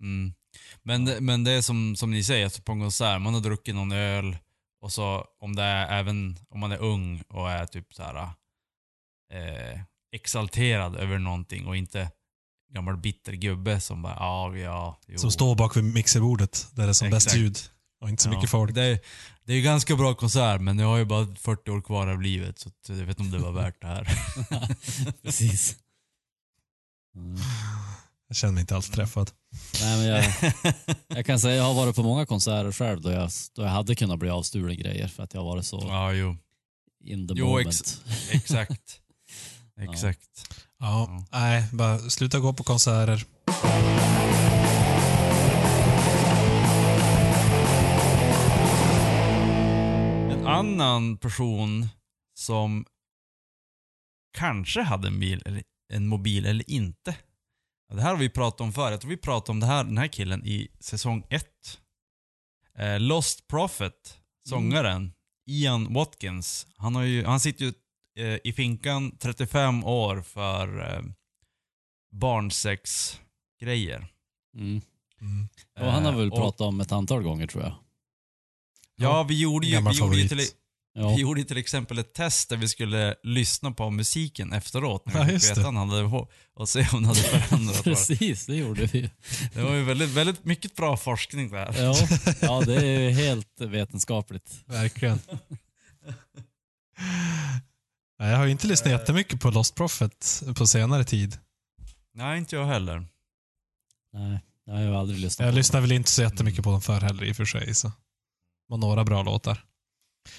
[0.00, 0.34] Mm.
[0.82, 3.40] Men, det, men det är som, som ni säger, alltså på en konsert, man har
[3.40, 4.36] druckit någon öl
[4.80, 8.30] och så om det är även om man är ung och är typ så här
[9.32, 9.80] eh,
[10.12, 12.10] exalterad över någonting och inte
[12.74, 15.18] gammal bitter gubbe som bara ja, ja, jo.
[15.18, 17.40] Som står bak vid mixerbordet där det är som bäst Exakt.
[17.40, 17.58] ljud.
[18.00, 18.74] Och inte så Ja, mycket folk.
[18.74, 18.98] Det, är-
[19.44, 22.22] det är ju ganska bra konsert men jag har ju bara 40 år kvar av
[22.22, 24.18] livet så att jag vet inte om det var värt det här.
[25.22, 25.76] Precis.
[27.16, 27.36] Mm.
[28.28, 29.30] Jag känner mig inte alls träffad.
[29.80, 30.34] Nej, men jag,
[31.08, 33.94] jag kan säga jag har varit på många konserter själv då jag, då jag hade
[33.94, 36.36] kunnat bli avstulen grejer för att jag har varit så ja, jo.
[37.04, 37.66] in the Jo, moment.
[37.68, 39.00] ex- Exakt.
[39.80, 40.56] Exakt.
[40.78, 41.24] Ja, Ja.
[41.40, 43.24] nej, bara sluta gå på konserter.
[50.56, 51.86] Annan person
[52.38, 52.86] som
[54.38, 57.16] kanske hade en, bil, eller, en mobil eller inte.
[57.94, 58.90] Det här har vi pratat om förut.
[58.90, 61.46] Jag tror vi pratade om det här, den här killen i säsong 1.
[62.78, 65.12] Eh, Lost Prophet, sångaren,
[65.46, 66.66] Ian Watkins.
[66.76, 67.72] Han, har ju, han sitter ju
[68.18, 71.02] eh, i finkan 35 år för eh,
[72.12, 74.06] barnsexgrejer.
[74.56, 74.80] Mm.
[75.20, 75.48] Mm.
[75.80, 77.74] Och han har väl Eh, och- pratat om ett antal gånger tror jag.
[78.96, 80.40] Ja, vi gjorde ju, vi gjorde ju till,
[80.98, 81.08] Ja.
[81.08, 85.22] Vi gjorde till exempel ett test där vi skulle lyssna på musiken efteråt när Ja,
[85.24, 85.66] vi fick veta det.
[85.66, 87.82] han hade och se om den hade förändrats.
[87.84, 89.10] Precis, det gjorde vi.
[89.54, 91.74] det var ju väldigt, väldigt mycket bra forskning där.
[91.82, 91.94] Ja,
[92.40, 94.64] ja det är ju helt vetenskapligt.
[94.66, 95.18] Verkligen.
[98.18, 101.38] Nej, jag har ju inte lyssnat jättemycket på Lost Prophet på senare tid.
[102.14, 103.06] Nej, inte jag heller.
[104.12, 106.82] Nej, jag har ju aldrig lyssnat Jag på lyssnar väl inte så jättemycket på dem
[106.82, 107.74] förr heller i och för sig.
[107.74, 107.92] Så.
[108.68, 109.64] Var några bra låtar.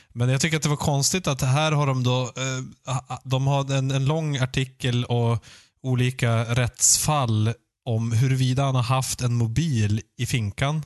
[0.10, 3.74] Men jag tycker att det var konstigt att här har de då, eh, de har
[3.74, 5.44] en, en lång artikel och
[5.82, 7.54] olika rättsfall
[7.86, 10.86] om huruvida han har haft en mobil i finkan.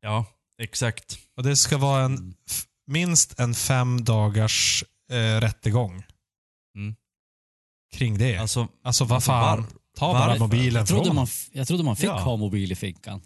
[0.00, 0.24] Ja,
[0.62, 1.18] exakt.
[1.36, 2.34] Och det ska vara en, Mm.
[2.86, 6.02] minst en fem dagars eh, rättegång
[6.76, 6.94] Mm.
[7.94, 8.36] kring det.
[8.36, 9.58] Alltså, Alltså, vad alltså, fan.
[9.62, 12.18] var- Ta bara mobilen Jag trodde, från man, jag trodde man fick Ja.
[12.20, 13.20] ha mobil i fickan.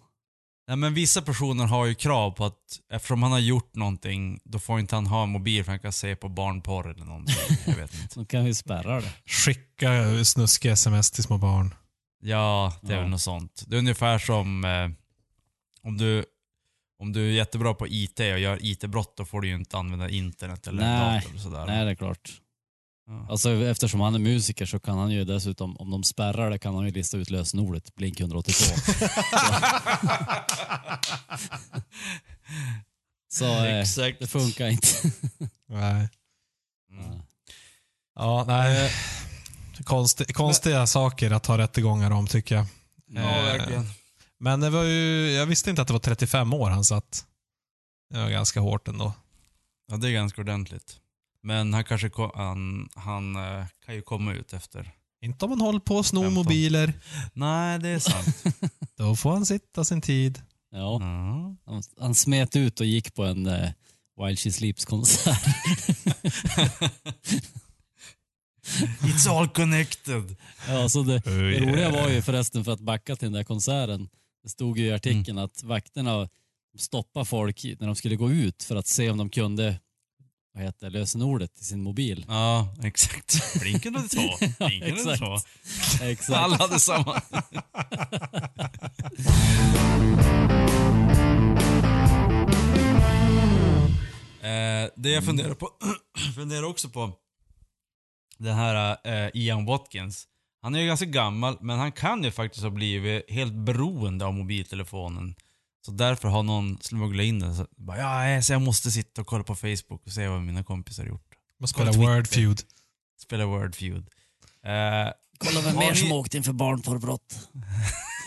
[0.71, 4.59] Nej, men vissa personer har ju krav på att eftersom han har gjort någonting, då
[4.59, 7.35] får inte han ha en mobil för han kan se på barnporr eller någonting.
[7.67, 8.21] Jag vet inte.
[8.21, 9.13] Då kan vi spärra det.
[9.27, 11.75] Skicka snuskiga sms till små barn.
[12.23, 13.01] Ja, det är Ja.
[13.03, 13.65] väl något sånt.
[13.67, 14.89] Det är ungefär som eh,
[15.83, 16.25] om du
[16.99, 20.09] om du är jättebra på IT och gör IT-brott, då får du ju inte använda
[20.09, 21.15] internet eller Nej.
[21.21, 21.67] dator och sådär.
[21.67, 22.31] Nej, det är klart.
[23.11, 23.27] Ja.
[23.31, 26.75] Alltså, eftersom han är musiker så kan han ju dessutom, om de spärrar det, kan
[26.75, 28.75] han ju lista ut lösenordet Blink 182.
[33.33, 34.19] så eh, Exakt.
[34.19, 34.87] det funkar inte.
[35.69, 36.09] Nej.
[36.91, 37.23] Mm.
[38.15, 38.91] Ja, nej.
[39.85, 42.67] Konsti, konstiga saker att ha rättegångar om tycker jag.
[43.07, 43.87] Ja, Eh, verkligen.
[44.39, 47.25] Men det var ju, jag visste inte att det var 35 år han satt.
[48.11, 49.13] Det var ganska hårt ändå.
[49.91, 51.01] Ja, det är ganska ordentligt.
[51.43, 54.93] Men han kanske han, han eh, kan ju komma ut efter.
[55.23, 56.35] Inte om man håller på att sno 15.
[56.35, 56.93] mobiler.
[57.33, 58.45] Nej, det är sant.
[58.97, 60.43] Då får han sitta sin tid.
[60.71, 61.57] Ja, ja.
[61.67, 63.71] han, han smet ut och gick på en eh,
[64.21, 65.39] While She Sleeps-konsert.
[69.03, 70.37] It's all connected.
[70.69, 71.67] ja, så det, Oh, det yeah.
[71.67, 74.09] roliga var ju förresten för att backa till den där konserten.
[74.43, 76.29] Det stod ju i artikeln att vakterna
[76.79, 79.81] stoppade folk när de skulle gå ut för att se om de kunde
[80.55, 82.25] vad heter det, lösenordet i sin mobil.
[82.29, 83.61] Ja, exakt.
[83.61, 84.47] Blinken och två.
[84.67, 85.19] Blinken exakt.
[85.19, 85.37] två.
[86.03, 86.39] Exakt.
[86.39, 87.15] Alla hade samma.
[94.41, 95.71] eh, det jag funderar på,
[96.35, 97.13] funderar också på,
[98.41, 100.27] den här eh, Ian Watkins.
[100.63, 104.35] Han är ju ganska gammal, men han kan ju faktiskt ha blivit helt beroende av
[104.35, 105.35] mobiltelefonen.
[105.87, 107.57] Så därför har någon smugglat in den.
[107.57, 110.65] Så, bara, ja, så jag måste sitta och kolla på Facebook och se vad mina
[110.65, 111.35] kompisar har gjort.
[111.61, 112.07] Man spelar Twitter.
[112.15, 112.61] Word Feud.
[113.23, 114.07] Spela Word Feud.
[114.67, 117.49] Eh, Kolla vem mer ni- som åkte in för barnporrbrott.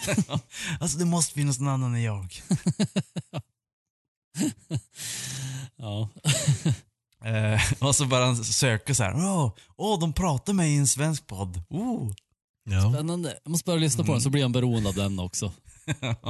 [0.79, 2.41] alltså det måste finnas någon annan än jag.
[5.75, 6.09] Ja.
[7.25, 9.13] Eh, och så bara han söka så här.
[9.15, 11.61] Åh, åh, de pratar med i en svensk podd.
[11.69, 12.11] Oh.
[12.69, 12.93] Ja.
[12.93, 13.39] Spännande.
[13.43, 15.51] Jag måste börja lyssna på den så blir han beroende av den också.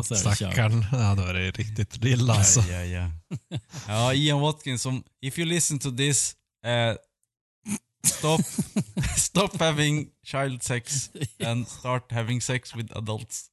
[0.03, 0.85] Stackarn.
[0.91, 2.59] Ja, då är det riktigt illa alltså.
[2.71, 3.11] Ja, ja,
[3.49, 3.59] ja.
[3.87, 6.35] ja, Ian Watkins som, if you listen to this,
[6.65, 6.95] eh,
[8.07, 8.41] stop,
[9.17, 11.09] stop having child sex
[11.45, 13.49] and start having sex with adults.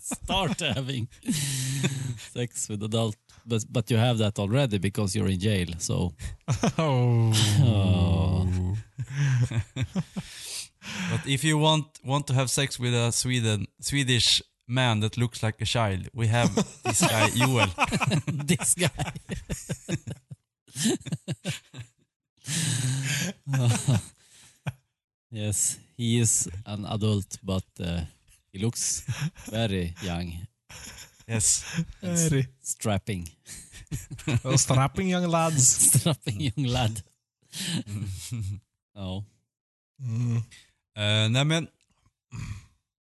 [0.00, 1.08] Start having
[2.32, 3.16] sex with adult.
[3.44, 5.68] But, but you have that already because you're in jail.
[5.78, 6.14] So
[6.78, 7.32] Oh.
[7.62, 8.46] Oh.
[11.10, 15.42] But if you want want to have sex with a Sweden Swedish man that looks
[15.42, 16.54] like a child, we have
[16.84, 17.68] this guy Joel.
[18.46, 19.12] this guy.
[25.30, 28.00] yes, he is an adult but uh,
[28.52, 29.04] he looks
[29.50, 30.32] very young.
[31.28, 31.64] Yes.
[32.02, 32.46] and s- Very.
[32.62, 33.28] strapping.
[34.44, 35.68] Well, strapping young lads.
[35.68, 37.02] strapping young lad.
[38.94, 39.22] Ja.
[40.02, 40.36] Mm.
[40.96, 41.68] Eh, nej men,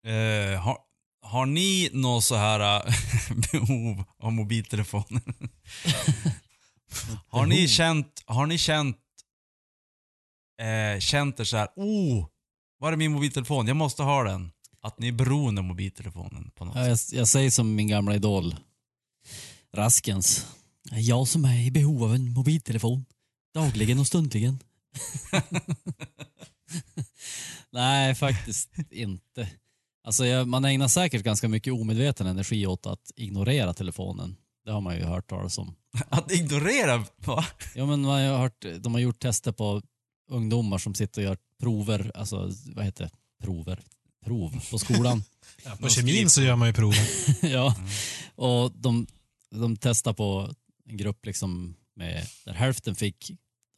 [0.04, 0.78] eh, har,
[1.32, 2.82] har ni något så här eh,
[3.52, 5.22] behov av mobiltelefoner?
[7.28, 8.98] har ni känt, har ni känt,
[10.60, 12.26] eh, känt er så här, oh,
[12.78, 13.66] var är min mobiltelefon?
[13.66, 14.52] Jag måste ha den.
[14.82, 18.14] Att ni är beroende av mobiltelefonen på något Ja, jag, jag säger som min gamla
[18.14, 18.56] idol
[19.74, 20.46] Raskens.
[20.90, 23.04] Jag som är i behov av en mobiltelefon.
[23.54, 24.62] Dagligen och stundligen.
[27.70, 29.48] Nej, faktiskt inte.
[30.04, 34.36] Alltså jag, man ägnar säkert ganska mycket omedveten energi åt att ignorera telefonen.
[34.64, 35.74] Det har man ju hört talas om.
[36.08, 37.44] Att ignorera, va?
[37.74, 39.82] Ja, men man har hört, de har gjort tester på
[40.30, 43.10] ungdomar som sitter och gör prover, alltså vad heter det?
[43.44, 43.80] Prover?
[44.24, 45.22] Prov på skolan.
[45.64, 47.06] Ja, på kemin så gör man ju proven.
[47.42, 47.76] ja.
[48.34, 49.06] Och de,
[49.50, 50.54] de testar på
[50.88, 53.30] en grupp liksom med, där hälften fick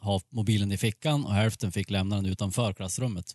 [0.03, 3.35] ha mobilen i fickan och hälften fick lämna den utanför klassrummet.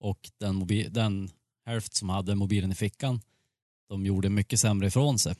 [0.00, 1.30] Och den, mobil, den
[1.66, 3.20] hälft som hade mobilen i fickan,
[3.88, 5.34] de gjorde mycket sämre ifrån sig.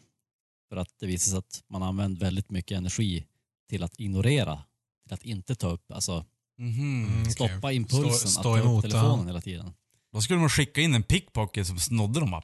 [0.68, 3.26] För att det visade sig att man använde väldigt mycket energi
[3.68, 4.62] till att ignorera,
[5.04, 6.26] till att inte ta upp, alltså.
[6.58, 9.26] Mm, stoppa impulsen Stå- att stå ta emot, upp telefonen ja.
[9.26, 9.72] hela tiden.
[10.12, 12.42] Då skulle man skicka in en pickpocket som snodde dem bara.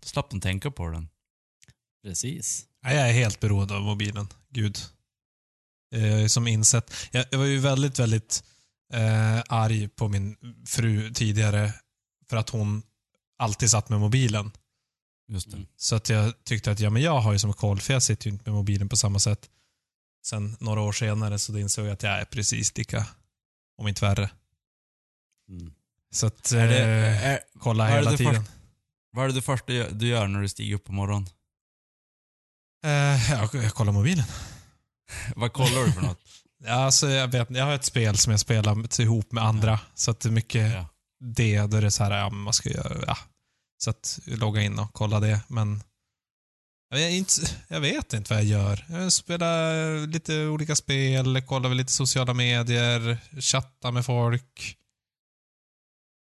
[0.00, 1.08] Då slapp de tänka på den.
[2.02, 2.66] Precis.
[2.82, 4.28] Jag är helt beroende av mobilen.
[4.50, 4.78] Gud.
[5.94, 6.94] Eh, som insett.
[7.10, 8.44] Jag, jag var ju väldigt, väldigt
[8.92, 11.72] eh, arg på min fru tidigare
[12.30, 12.82] för att hon
[13.38, 14.50] alltid satt med mobilen.
[15.28, 15.56] Just det.
[15.56, 15.68] Mm.
[15.76, 18.26] Så att jag tyckte att ja, men jag har ju som koll, för jag sitter
[18.26, 19.50] ju inte med mobilen på samma sätt.
[20.26, 23.06] Sen några år senare så insåg jag att jag är precis lika,
[23.78, 24.30] om inte värre.
[25.48, 25.72] Mm.
[26.12, 28.34] Så att, Är det, eh, är, kolla vad är hela det tiden.
[28.44, 28.50] först-
[29.12, 31.28] vad är det första du gör när du stiger upp på morgonen?
[32.84, 34.24] Eh, ja, jag kollar mobilen.
[35.36, 36.20] Vad kollar du för något?
[36.66, 39.80] Ja, alltså, jag, vet, jag har ett spel som jag spelar ihop med andra.
[39.94, 40.86] Så att det är mycket Ja.
[41.24, 41.66] Det.
[41.66, 43.16] Då är det så här, ja, man ska göra, ja.
[43.78, 45.40] Så att logga in och kolla det.
[45.48, 45.82] Men
[46.88, 47.32] jag, är inte,
[47.68, 48.84] jag vet inte vad jag gör.
[48.88, 54.78] Jag spelar lite olika spel, kollar väl lite sociala medier, chattar med folk,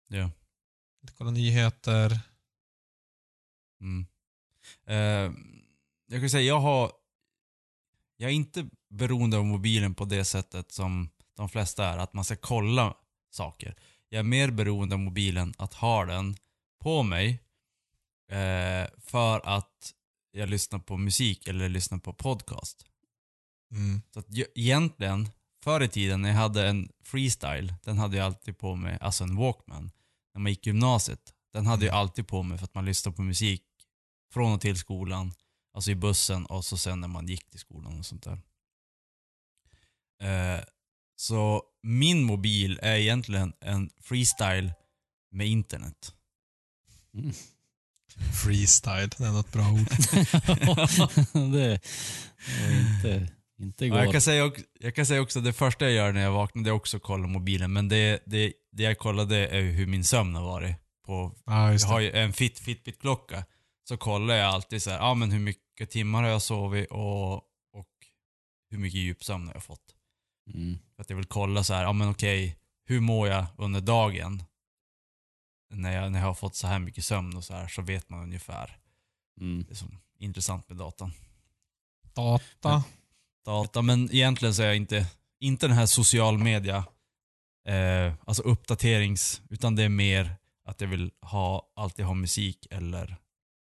[0.09, 0.31] Ja.
[1.19, 2.21] kollar nyheter.
[3.81, 4.07] Mm.
[4.87, 5.33] Eh,
[6.07, 6.93] jag kan säga, jag har...
[8.17, 12.25] Jag är inte beroende av mobilen på det sättet som de flesta är, att man
[12.25, 12.97] ska kolla
[13.31, 13.77] saker.
[14.13, 16.37] Jag är mer beroende av mobilen att ha den
[16.81, 17.43] på mig
[18.29, 19.95] eh, för att
[20.33, 22.87] jag lyssnar på musik eller lyssnar på podcast.
[23.71, 24.03] Mm.
[24.11, 25.29] Så att jag, egentligen,
[25.65, 29.25] förr i tiden när jag hade en freestyle, den hade jag alltid på mig, alltså
[29.25, 29.91] en walkman.
[30.35, 33.23] När man gick gymnasiet, den hade jag alltid på mig för att man lyssnade på
[33.23, 33.65] musik
[34.33, 35.33] från och till skolan,
[35.75, 38.39] alltså i bussen och så sen när man gick till skolan och sånt där.
[40.23, 40.65] Eh,
[41.23, 44.73] så min mobil är egentligen en freestyle
[45.33, 46.13] med internet.
[47.15, 47.33] Mm.
[48.45, 49.89] Freestyle, det är något bra ord.
[51.53, 51.81] det
[52.61, 53.29] var inte,
[53.61, 53.99] inte Ja, igår.
[53.99, 56.63] jag, kan säga, också- jag kan säga också det första jag gör när jag vaknar
[56.63, 57.73] det är också att kolla mobilen.
[57.73, 60.77] Men det, det, det jag kollade är hur min sömn har varit.
[61.07, 61.35] På,
[61.73, 61.93] just jag det.
[61.95, 63.45] har ju en fit, Fitbit-klocka.
[63.89, 67.35] Så kollar jag alltid så här, ja men hur mycket timmar har jag sovit och,
[67.35, 67.89] och
[68.71, 69.92] hur mycket djupsömn har jag fått.
[70.55, 70.79] Mm.
[70.97, 74.43] För att jag vill kolla så här, ja men okej, hur mår jag under dagen?
[75.75, 78.09] När jag, när jag har fått så här mycket sömn och så här så vet
[78.09, 78.79] man ungefär.
[79.41, 79.65] Mm.
[79.69, 81.13] Det är som intressant med datan.
[82.15, 82.85] Data.
[83.45, 85.07] data, men egentligen så är jag inte,
[85.41, 86.85] inte den här social media,
[87.69, 93.17] eh, alltså uppdaterings, utan det är mer att jag vill ha, alltid ha musik eller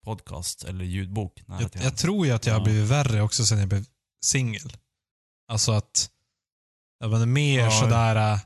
[0.04, 3.70] podcast eller ljudbok Jag, jag tror ju att jag har blivit värre också sen jag
[3.70, 3.86] blev
[4.22, 4.78] singel.
[5.48, 6.12] Alltså att
[7.00, 7.72] jag var mer Ja.
[7.72, 8.40] sådär, äh,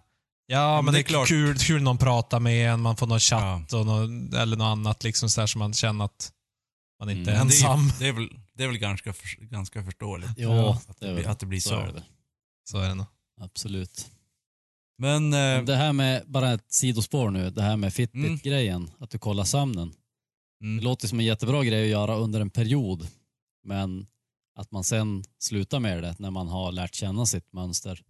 [0.45, 1.27] ja, men men det det är klart.
[1.27, 3.79] kul, kul någon pratar med en, man får någon chatt Ja.
[3.79, 6.31] och nå- eller något annat liksom så där som man känner att
[6.99, 7.91] man inte Mm, är men det är- ensam.
[7.99, 10.31] Det är, väl, det är väl ganska, för, ganska förståeligt.
[10.37, 11.75] Ja, att, det det blir, att det blir så så.
[11.79, 12.03] är det.
[12.69, 13.05] Så är det nog.
[13.41, 14.07] Absolut.
[14.97, 19.17] Men, eh, Det här med, bara ett sidospår nu, det här med Fitbit-grejen, att du
[19.19, 19.93] kollar sömnen.
[20.59, 23.07] Det mm, låter som en jättebra grej att göra under en period,
[23.63, 24.07] men
[24.59, 28.01] att man sen slutar med det när man har lärt känna sitt mönster.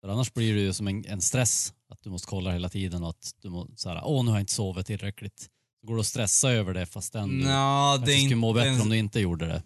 [0.00, 3.02] För annars blir det ju som en, en stress, att du måste kolla hela tiden
[3.02, 5.48] och att du måste såhär, åh nu har jag inte sovit tillräckligt.
[5.80, 8.88] Så går du att stressa över det fastän du kanske skulle må bättre ens- om
[8.88, 9.62] du inte gjorde det.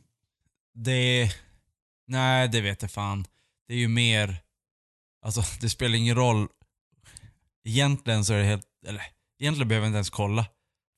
[0.75, 1.31] Det...
[2.07, 3.27] Nej, det vet jag fan.
[3.69, 4.37] Det är ju mer...
[5.23, 6.49] Alltså, det spelar ingen roll.
[7.65, 8.67] Egentligen så är det helt...
[8.87, 9.03] Eller,
[9.41, 10.47] egentligen behöver jag inte ens kolla.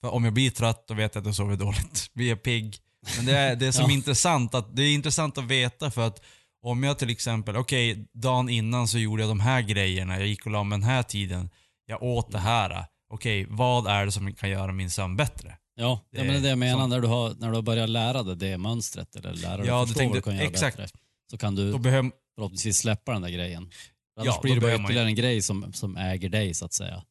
[0.01, 2.11] För om jag blir trött, då vet jag att jag sover dåligt.
[2.15, 2.79] Blir jag pigg.
[3.17, 3.95] Men det är det är som Ja.
[3.97, 6.23] intressant, att, det är intressant att veta för att
[6.67, 10.47] om jag till exempel, okej, dagen innan så gjorde jag de här grejerna, jag gick
[10.47, 11.51] och la mig den här tiden,
[11.87, 12.85] jag åt det här.
[13.11, 15.57] Okej, vad är det som kan göra min sömn bättre?
[15.75, 17.49] Ja, Det ja men det är det jag är menar som- när du har, när
[17.49, 20.31] du har börjat lära dig det mönstret eller lära dig Ja, förstå vad du tänkte-
[20.31, 20.77] kan göra exakt.
[20.77, 20.99] bättre.
[21.31, 23.71] Så kan du Då behöver, förhoppningsvis släppa den där grejen.
[23.71, 26.55] För Ja, Annars blir det bara behöver man ytterligare en grej som, som äger dig
[26.55, 27.03] så att säga.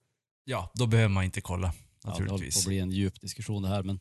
[0.45, 1.67] ja, då behöver man inte kolla.
[1.67, 2.57] Ja, det håller på Naturligtvis.
[2.63, 3.99] att bli en djup diskussion det här men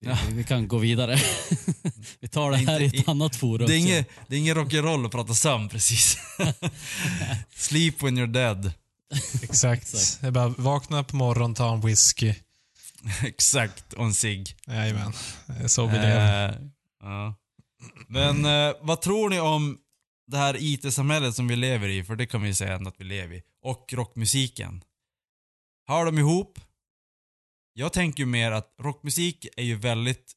[0.00, 0.18] Ja.
[0.32, 1.18] vi kan gå vidare.
[2.20, 3.66] vi tar det här i ett annat forum.
[3.66, 6.18] Det är, inget, det är ingen rock'n'roll att prata sömn precis.
[7.54, 8.72] Sleep when you're dead.
[9.42, 9.82] Exakt.
[9.82, 10.22] Exakt.
[10.22, 12.34] Jag bara vakna på morgonen, ta en whisky.
[13.24, 14.56] Exakt, och en cigg.
[14.66, 15.12] Jajamän.
[15.46, 16.48] Det är Så vi lever.
[16.48, 16.54] Eh,
[17.00, 17.34] ja.
[18.08, 19.78] Men eh, vad tror ni om
[20.26, 23.04] det här IT-samhället som vi lever i, för det kan vi säga ändå att vi
[23.04, 24.84] lever i, och rockmusiken?
[25.86, 26.60] Hör de ihop?
[27.78, 30.32] Jag tänker ju mer att rockmusik är ju väldigt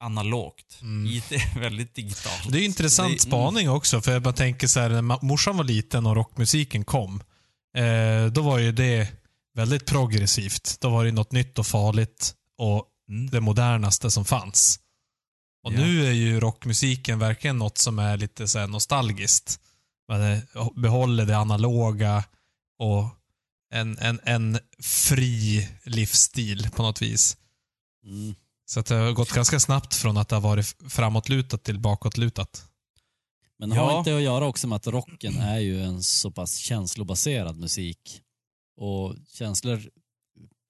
[0.00, 0.78] analogt.
[0.82, 1.06] Mm.
[1.12, 2.52] IT är väldigt digitalt.
[2.52, 5.64] Det är intressant Det- spaning också, för jag bara tänker så här, när morsan var
[5.64, 7.22] liten och rockmusiken kom,
[7.76, 9.08] eh, då var ju det
[9.54, 10.80] väldigt progressivt.
[10.80, 13.30] Då var det något nytt och farligt och Mm.
[13.30, 14.80] det modernaste som fanns.
[15.66, 15.76] Och Ja.
[15.80, 19.60] nu är ju rockmusiken verkligen något som är lite så nostalgiskt.
[20.08, 20.38] Man eh,
[20.76, 22.24] behåller det analoga
[22.78, 23.04] och
[23.70, 27.36] en, en, en fri livsstil på något vis.
[28.04, 28.34] Mm.
[28.66, 32.66] Så att det har gått ganska snabbt från att det har varit framåtlutat till bakåtlutat.
[33.58, 33.90] Men Ja.
[33.90, 38.22] har inte att göra också med att rocken är ju en så pass känslobaserad musik.
[38.76, 39.90] Och känslor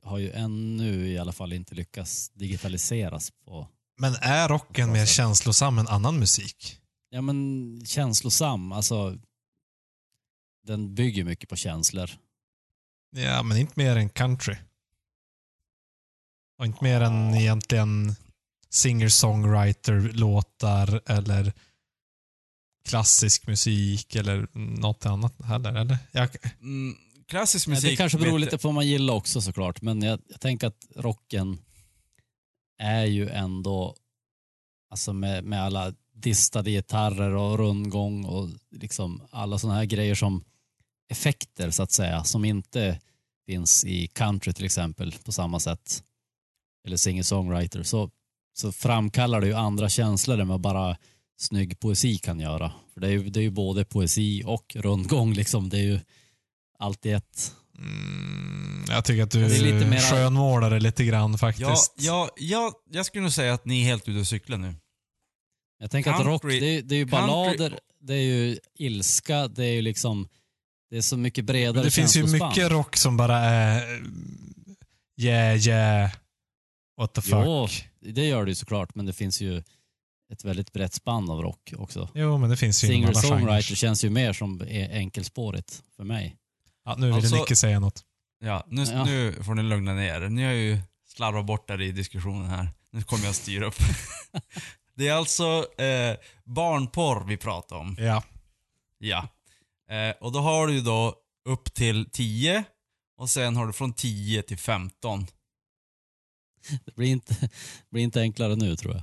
[0.03, 3.69] har ju ännu i alla fall inte lyckats digitaliseras på,
[3.99, 6.79] Men är rocken mer känslosam än annan musik?
[7.11, 9.19] ja men känslosam, alltså
[10.67, 12.11] den bygger mycket på känslor.
[13.11, 14.57] Ja, men inte mer än country.
[16.59, 18.15] Och inte mer än egentligen
[18.71, 21.53] singer-songwriter-låtar eller
[22.85, 24.49] klassisk musik eller
[24.81, 25.99] något annat heller, eller?
[26.13, 26.97] Jag, Mm,
[27.29, 27.91] klassisk Ja, musik...
[27.91, 30.87] det kanske beror lite på vad man gillar också såklart, men jag, jag tänker att
[30.97, 31.59] rocken
[32.79, 33.97] är ju ändå,
[34.91, 40.45] alltså med, med alla distade gitarrer och rundgång och liksom alla sådana här grejer som
[41.09, 43.01] effekter så att säga, som inte
[43.47, 46.03] finns i country till exempel på samma sätt,
[46.87, 48.11] eller singer-songwriter, så,
[48.59, 50.97] så framkallar det ju andra känslor än vad bara
[51.39, 52.73] snygg poesi kan göra.
[52.95, 55.69] För det är ju, det är ju både poesi och rundgång liksom.
[55.69, 56.01] Det är ju
[56.79, 57.55] allt i ett.
[57.79, 61.95] mm, jag tycker att du Det är lite mera- skönmålar det lite grann Ja, faktiskt.
[61.99, 64.75] ja, ja, jag skulle nog säga att ni är helt ute och cyklar nu.
[65.79, 68.59] Jag tänker att rock, Country- det är, det är ju country- ballader, det är ju
[68.75, 70.29] ilska, det är ju liksom,
[70.91, 74.03] det är så mycket bredare det finns ju mycket rock som bara är
[75.21, 76.11] yeah, yeah,
[76.97, 77.33] what the fuck.
[77.45, 77.69] Jo,
[78.01, 79.63] det gör det ju såklart, men det finns ju
[80.33, 82.09] ett väldigt brett spann av rock också.
[82.15, 86.37] Jo, men det finns ju Singer-songwriter känns ju mer som är enkelspårigt för mig.
[86.85, 88.03] Ja, nu vill Alltså- Nicke säga något.
[88.45, 89.05] Ja, nu, Ja.
[89.05, 90.29] nu får ni lugna ner er.
[90.29, 90.79] Ni har ju
[91.09, 92.69] slarvat bort där i diskussionen här.
[92.91, 93.79] Nu kommer jag styra upp.
[94.95, 97.97] det är alltså eh, barnporr vi pratar om.
[97.99, 98.23] Ja.
[98.99, 99.29] Ja.
[99.91, 101.15] Eh, och då har du ju då
[101.49, 102.65] upp till 10
[103.19, 105.27] och sen har du från 10 till 15.
[106.85, 107.51] Det blir inte, det
[107.91, 109.03] blir inte enklare nu tror jag.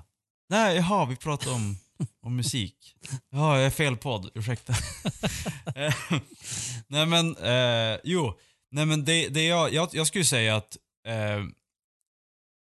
[0.49, 1.77] Nej, jaha, vi pratar om,
[2.21, 2.95] om musik.
[3.29, 4.73] Ja, jag är fel podd, ursäkta.
[5.75, 5.93] Eh,
[6.87, 8.33] Nej men, eh, jo.
[8.71, 10.77] Nej men det, det jag, jag, jag skulle säga att
[11.07, 11.43] eh,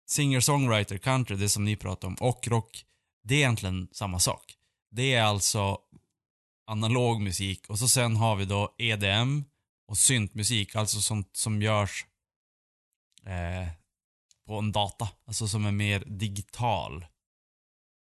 [0.06, 2.84] singer-songwriter, country, det som ni pratar om, och rock,
[3.24, 4.54] det är egentligen samma sak.
[4.90, 5.78] Det är alltså
[6.66, 9.44] analog musik och så sen har vi då EDM
[9.88, 12.06] och syntmusik, alltså sånt som görs
[13.26, 13.68] eh,
[14.46, 17.06] på en data, alltså som är mer digital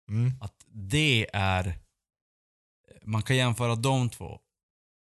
[0.09, 0.33] Mm.
[0.41, 1.79] att det är...
[3.03, 4.41] Man kan jämföra de två.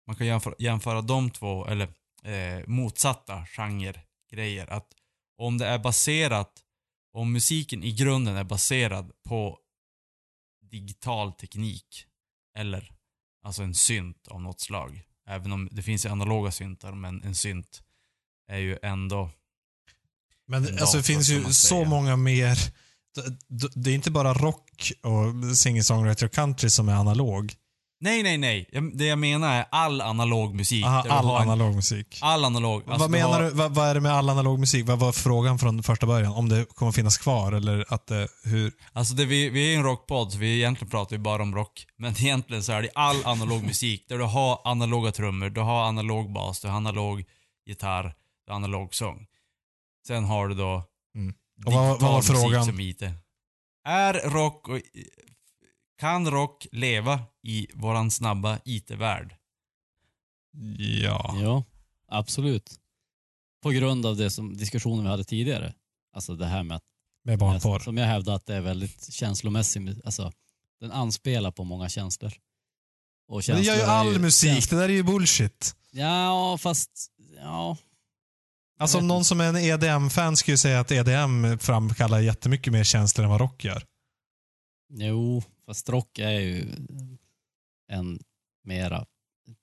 [0.07, 4.67] Man kan jämföra, jämföra de två, eller eh, motsatta genregrejer.
[4.67, 4.87] Att
[5.37, 6.63] om det är baserat,
[7.13, 9.59] om musiken i grunden är baserad på
[10.61, 12.05] digital teknik,
[12.57, 12.91] eller
[13.43, 15.01] alltså en synt av något slag.
[15.27, 17.81] Även om det finns ju analoga syntar, men en synt
[18.47, 19.29] är ju ändå...
[20.47, 22.57] Men En alltså, det dator, finns ju så många mer...
[23.75, 27.53] Det är inte bara rock och singer-songwriter och country som är analog.
[28.01, 28.69] Nej, nej, nej.
[28.71, 30.85] Jag- Det jag menar är all analog musik.
[30.85, 32.19] Aha, där du all har en- analog musik.
[32.21, 32.81] All analog.
[32.87, 33.49] Alltså vad menar har- du?
[33.49, 34.87] Vad, vad är det med all analog musik?
[34.87, 36.33] Vad var frågan från första början?
[36.33, 38.71] Om det kommer finnas kvar eller att det, hur?
[38.93, 41.55] Alltså det, vi, vi är ju en rockpodd, så vi egentligen pratar ju bara om
[41.55, 41.85] rock.
[41.97, 44.05] Men egentligen så är det all analog musik.
[44.09, 47.23] Där du har analoga trummor, du har analog bas, du har analog
[47.65, 48.03] gitarr,
[48.45, 49.25] du har analog sång.
[50.07, 50.83] Sen har du då
[51.15, 51.33] Mm.
[51.65, 52.65] Och vad- vad var digital musik frågan?
[52.65, 53.01] som IT.
[53.87, 54.79] Är rock och,
[55.99, 59.35] kan rock leva i våran snabba IT-värld?
[60.77, 61.35] Ja.
[61.41, 61.63] Ja,
[62.07, 62.79] absolut.
[63.63, 65.73] På grund av det som diskussionen vi hade tidigare.
[66.15, 66.83] Alltså det här med att,
[67.23, 67.79] Med barnporr.
[67.79, 70.31] som jag hävdar att det är väldigt känslomässigt, alltså
[70.79, 72.33] den anspelar på många känslor.
[73.27, 74.69] Och Men det gör ju känslor all musik.
[74.69, 75.75] Det där är ju bullshit.
[75.91, 77.77] Ja, fast, ja.
[78.79, 82.83] Alltså om någon som är en EDM-fan skulle ju säga att EDM framkallar jättemycket mer
[82.83, 83.83] känslor än vad rock gör.
[84.93, 86.75] Jo, fast rock är ju
[87.87, 88.19] en
[88.63, 89.05] mera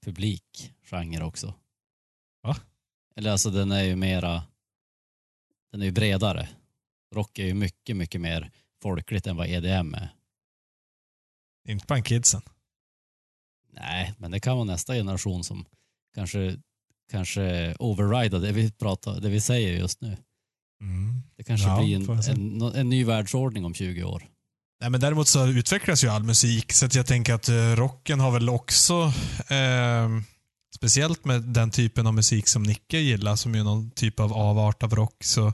[0.05, 1.55] publikgenre också.
[2.43, 2.57] Va?
[3.17, 4.43] Eller alltså den är ju mera,
[5.73, 6.49] den är ju bredare.
[7.15, 8.51] Rock är ju mycket, mycket mer
[8.83, 10.15] folkligt än vad EDM är.
[11.69, 12.43] Inte bland kidsen.
[13.73, 15.67] Nej, men det kan vara nästa generation som
[16.15, 16.61] kanske,
[17.11, 20.17] kanske overrider det vi pratar, det vi säger just nu.
[20.81, 21.23] Mm.
[21.37, 24.36] Det kanske Ja, blir en, en, en ny världsordning om 20 år.
[24.81, 28.21] Nej, men däremot så utvecklas ju all musik, så att jag tänker att eh, rocken
[28.21, 29.13] har väl också,
[29.49, 30.09] eh,
[30.77, 34.83] speciellt med den typen av musik som Nicke gillar, som är någon typ av avart
[34.83, 35.47] av rock, så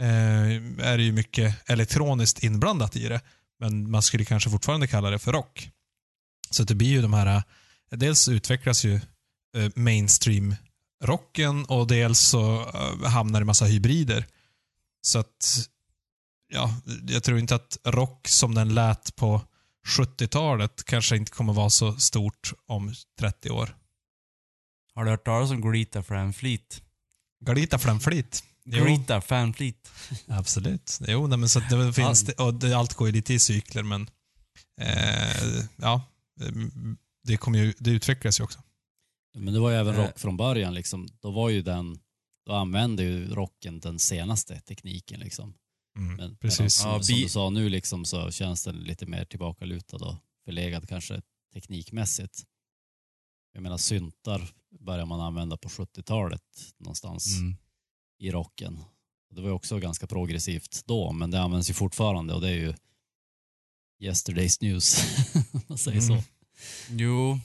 [0.00, 3.20] eh, är det ju mycket elektroniskt inblandat i det.
[3.60, 5.70] Men man skulle kanske fortfarande kalla det för rock.
[6.50, 7.42] Så att det blir ju de här, eh,
[7.90, 8.94] dels utvecklas ju
[9.56, 14.26] eh, mainstream-rocken och dels så eh, hamnar det massa hybrider.
[15.02, 15.68] Så att
[16.52, 16.74] ja,
[17.08, 19.42] jag tror inte att rock som den lät på
[19.98, 23.76] 70-talet kanske inte kommer vara så stort om 30 år.
[24.94, 26.82] Har du hört talas om Greta Fanfleet?
[27.44, 28.44] Galita Flamfleet.
[28.64, 28.84] Jo.
[28.84, 29.92] Greta Fanfleet.
[30.28, 30.98] Absolut.
[31.08, 33.82] Jo, nej, men så det finns det, och det, allt går ju lite i cykler,
[33.82, 34.10] men
[34.80, 36.02] eh, ja,
[37.24, 38.62] det, kommer ju, det utvecklas ju också.
[39.38, 40.00] Men det var ju även Eh.
[40.00, 40.74] rock från början.
[40.74, 41.08] Liksom.
[41.20, 41.98] Då var ju den,
[42.46, 45.20] då använde ju rocken den senaste tekniken.
[45.20, 45.54] Liksom.
[45.96, 46.84] Mm, Men, precis.
[46.84, 50.14] medan, Ja, som bi- du sa nu liksom, så känns den lite mer tillbakalutad och
[50.44, 51.22] förlegad kanske
[51.52, 52.44] teknikmässigt.
[53.52, 54.48] Jag menar syntar
[54.80, 56.42] började man använda på 70-talet
[56.78, 57.56] någonstans Mm.
[58.18, 58.84] i rocken.
[59.30, 62.54] Det var ju också ganska progressivt då, men det används ju fortfarande och det är
[62.54, 62.74] ju
[64.00, 64.96] yesterday's news,
[65.52, 66.12] om man säger så.
[66.12, 66.24] Mm.
[66.90, 67.38] Jo.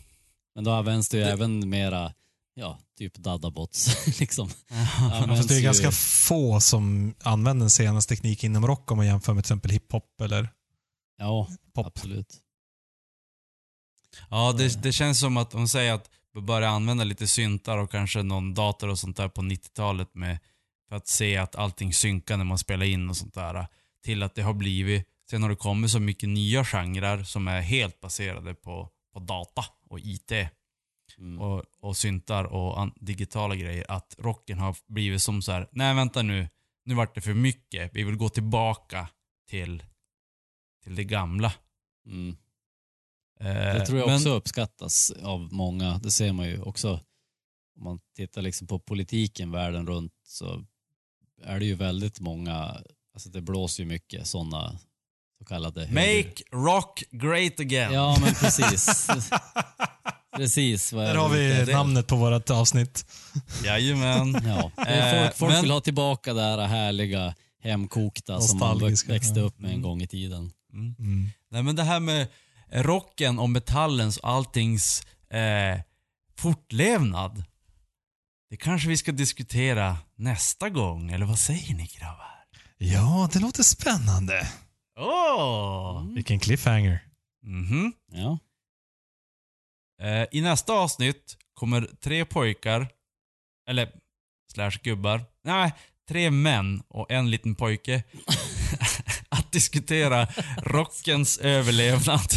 [0.55, 2.13] Men då används det ju Det- även mera,
[2.59, 4.49] ja, typ dadabots liksom.
[5.13, 9.05] Används det är ju- ganska få som använder den senaste tekniken inom rock om man
[9.05, 10.49] jämför med till exempel hiphop eller
[11.17, 11.87] Ja, pop.
[11.87, 12.37] absolut.
[14.29, 17.91] Ja, det, det känns som att de säger att vi börjar använda lite syntar och
[17.91, 20.39] kanske någon dator och sånt där på 90-talet med
[20.89, 23.67] för att se att allting synkar när man spelar in och sånt där.
[24.03, 27.61] Till att det har blivit, sen har det kommit så mycket nya genrer som är
[27.61, 30.31] helt baserade på, på data och IT
[31.19, 31.41] Mm.
[31.41, 33.85] och, och syntar och an, digitala grejer.
[33.91, 36.49] Att rocken har blivit som så här, nej vänta nu,
[36.85, 37.91] nu vart det för mycket.
[37.95, 39.09] Vi vill gå tillbaka
[39.49, 39.83] till,
[40.83, 41.53] till det gamla.
[42.05, 42.37] Mm.
[43.39, 45.97] Eh, Det tror jag men- också uppskattas av många.
[45.97, 46.93] Det ser man ju också
[47.77, 50.65] om man tittar liksom på politiken världen runt så
[51.43, 52.81] är det ju väldigt många,
[53.13, 54.79] alltså det blåser ju mycket sådana
[55.39, 57.93] så kallade höger- Make rock great again.
[57.93, 59.07] Ja men precis.
[60.37, 60.93] precis.
[60.93, 63.05] vad är Där har vi namnet på vårt avsnitt.
[63.65, 64.41] Jajamän.
[64.45, 68.59] Ja, det är Eh, folk, folk men- vill ha tillbaka det här härliga hemkokta som
[68.59, 70.51] man växte upp med en gång i tiden.
[70.73, 70.95] Mm.
[70.99, 71.29] Mm.
[71.51, 72.27] Nej men det här med
[72.71, 75.79] rocken och metallens och alltings eh,
[76.37, 77.43] fortlevnad.
[78.49, 82.33] Det kanske vi ska diskutera nästa gång, eller vad säger ni grabbar?
[82.77, 84.47] Ja, det låter spännande.
[84.99, 86.05] Åh!
[86.15, 87.03] Vilken cliffhanger.
[87.43, 87.93] Mhm.
[88.11, 88.39] Ja.
[90.01, 92.89] Eh, I nästa avsnitt kommer tre pojkar,
[93.69, 93.91] eller
[94.53, 95.73] slash gubbar, nej,
[96.09, 98.03] tre män och en liten pojke
[99.29, 100.27] att diskutera
[100.57, 102.29] rockens överlevnad.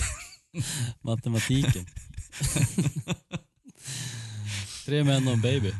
[1.04, 1.86] Matematiken.
[4.84, 5.72] Tre män och en baby.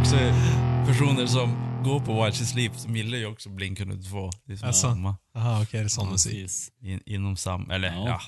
[0.00, 0.16] Också
[0.86, 4.30] personer som går på Watch and Sleep som gillar ju också Blink-182.
[4.44, 4.80] Det är som Alltså.
[4.88, 5.16] samma.
[5.34, 6.32] Jaha, okej, det är sån musik.
[6.32, 6.72] precis.
[6.80, 7.70] In, inom sam...
[7.70, 8.06] Eller Ja.
[8.08, 8.20] ja.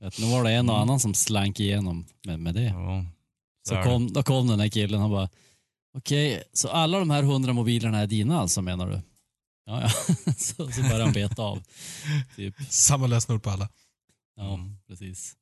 [0.00, 0.82] Vet, nu var det en och Mm.
[0.82, 2.62] annan som slank igenom med, med det.
[2.62, 3.04] ja.
[3.68, 3.84] Så är det.
[3.84, 5.28] kom, då kom den här killen och bara,
[5.98, 9.00] okej, så alla de här hundra mobilerna är dina alltså menar du?
[9.66, 9.88] Ja, ja.
[10.38, 11.62] så, så började han beta av.
[12.36, 12.54] Typ.
[12.68, 13.68] Samma lösenord på alla.
[14.36, 14.76] Ja, Mm.
[14.88, 15.34] precis.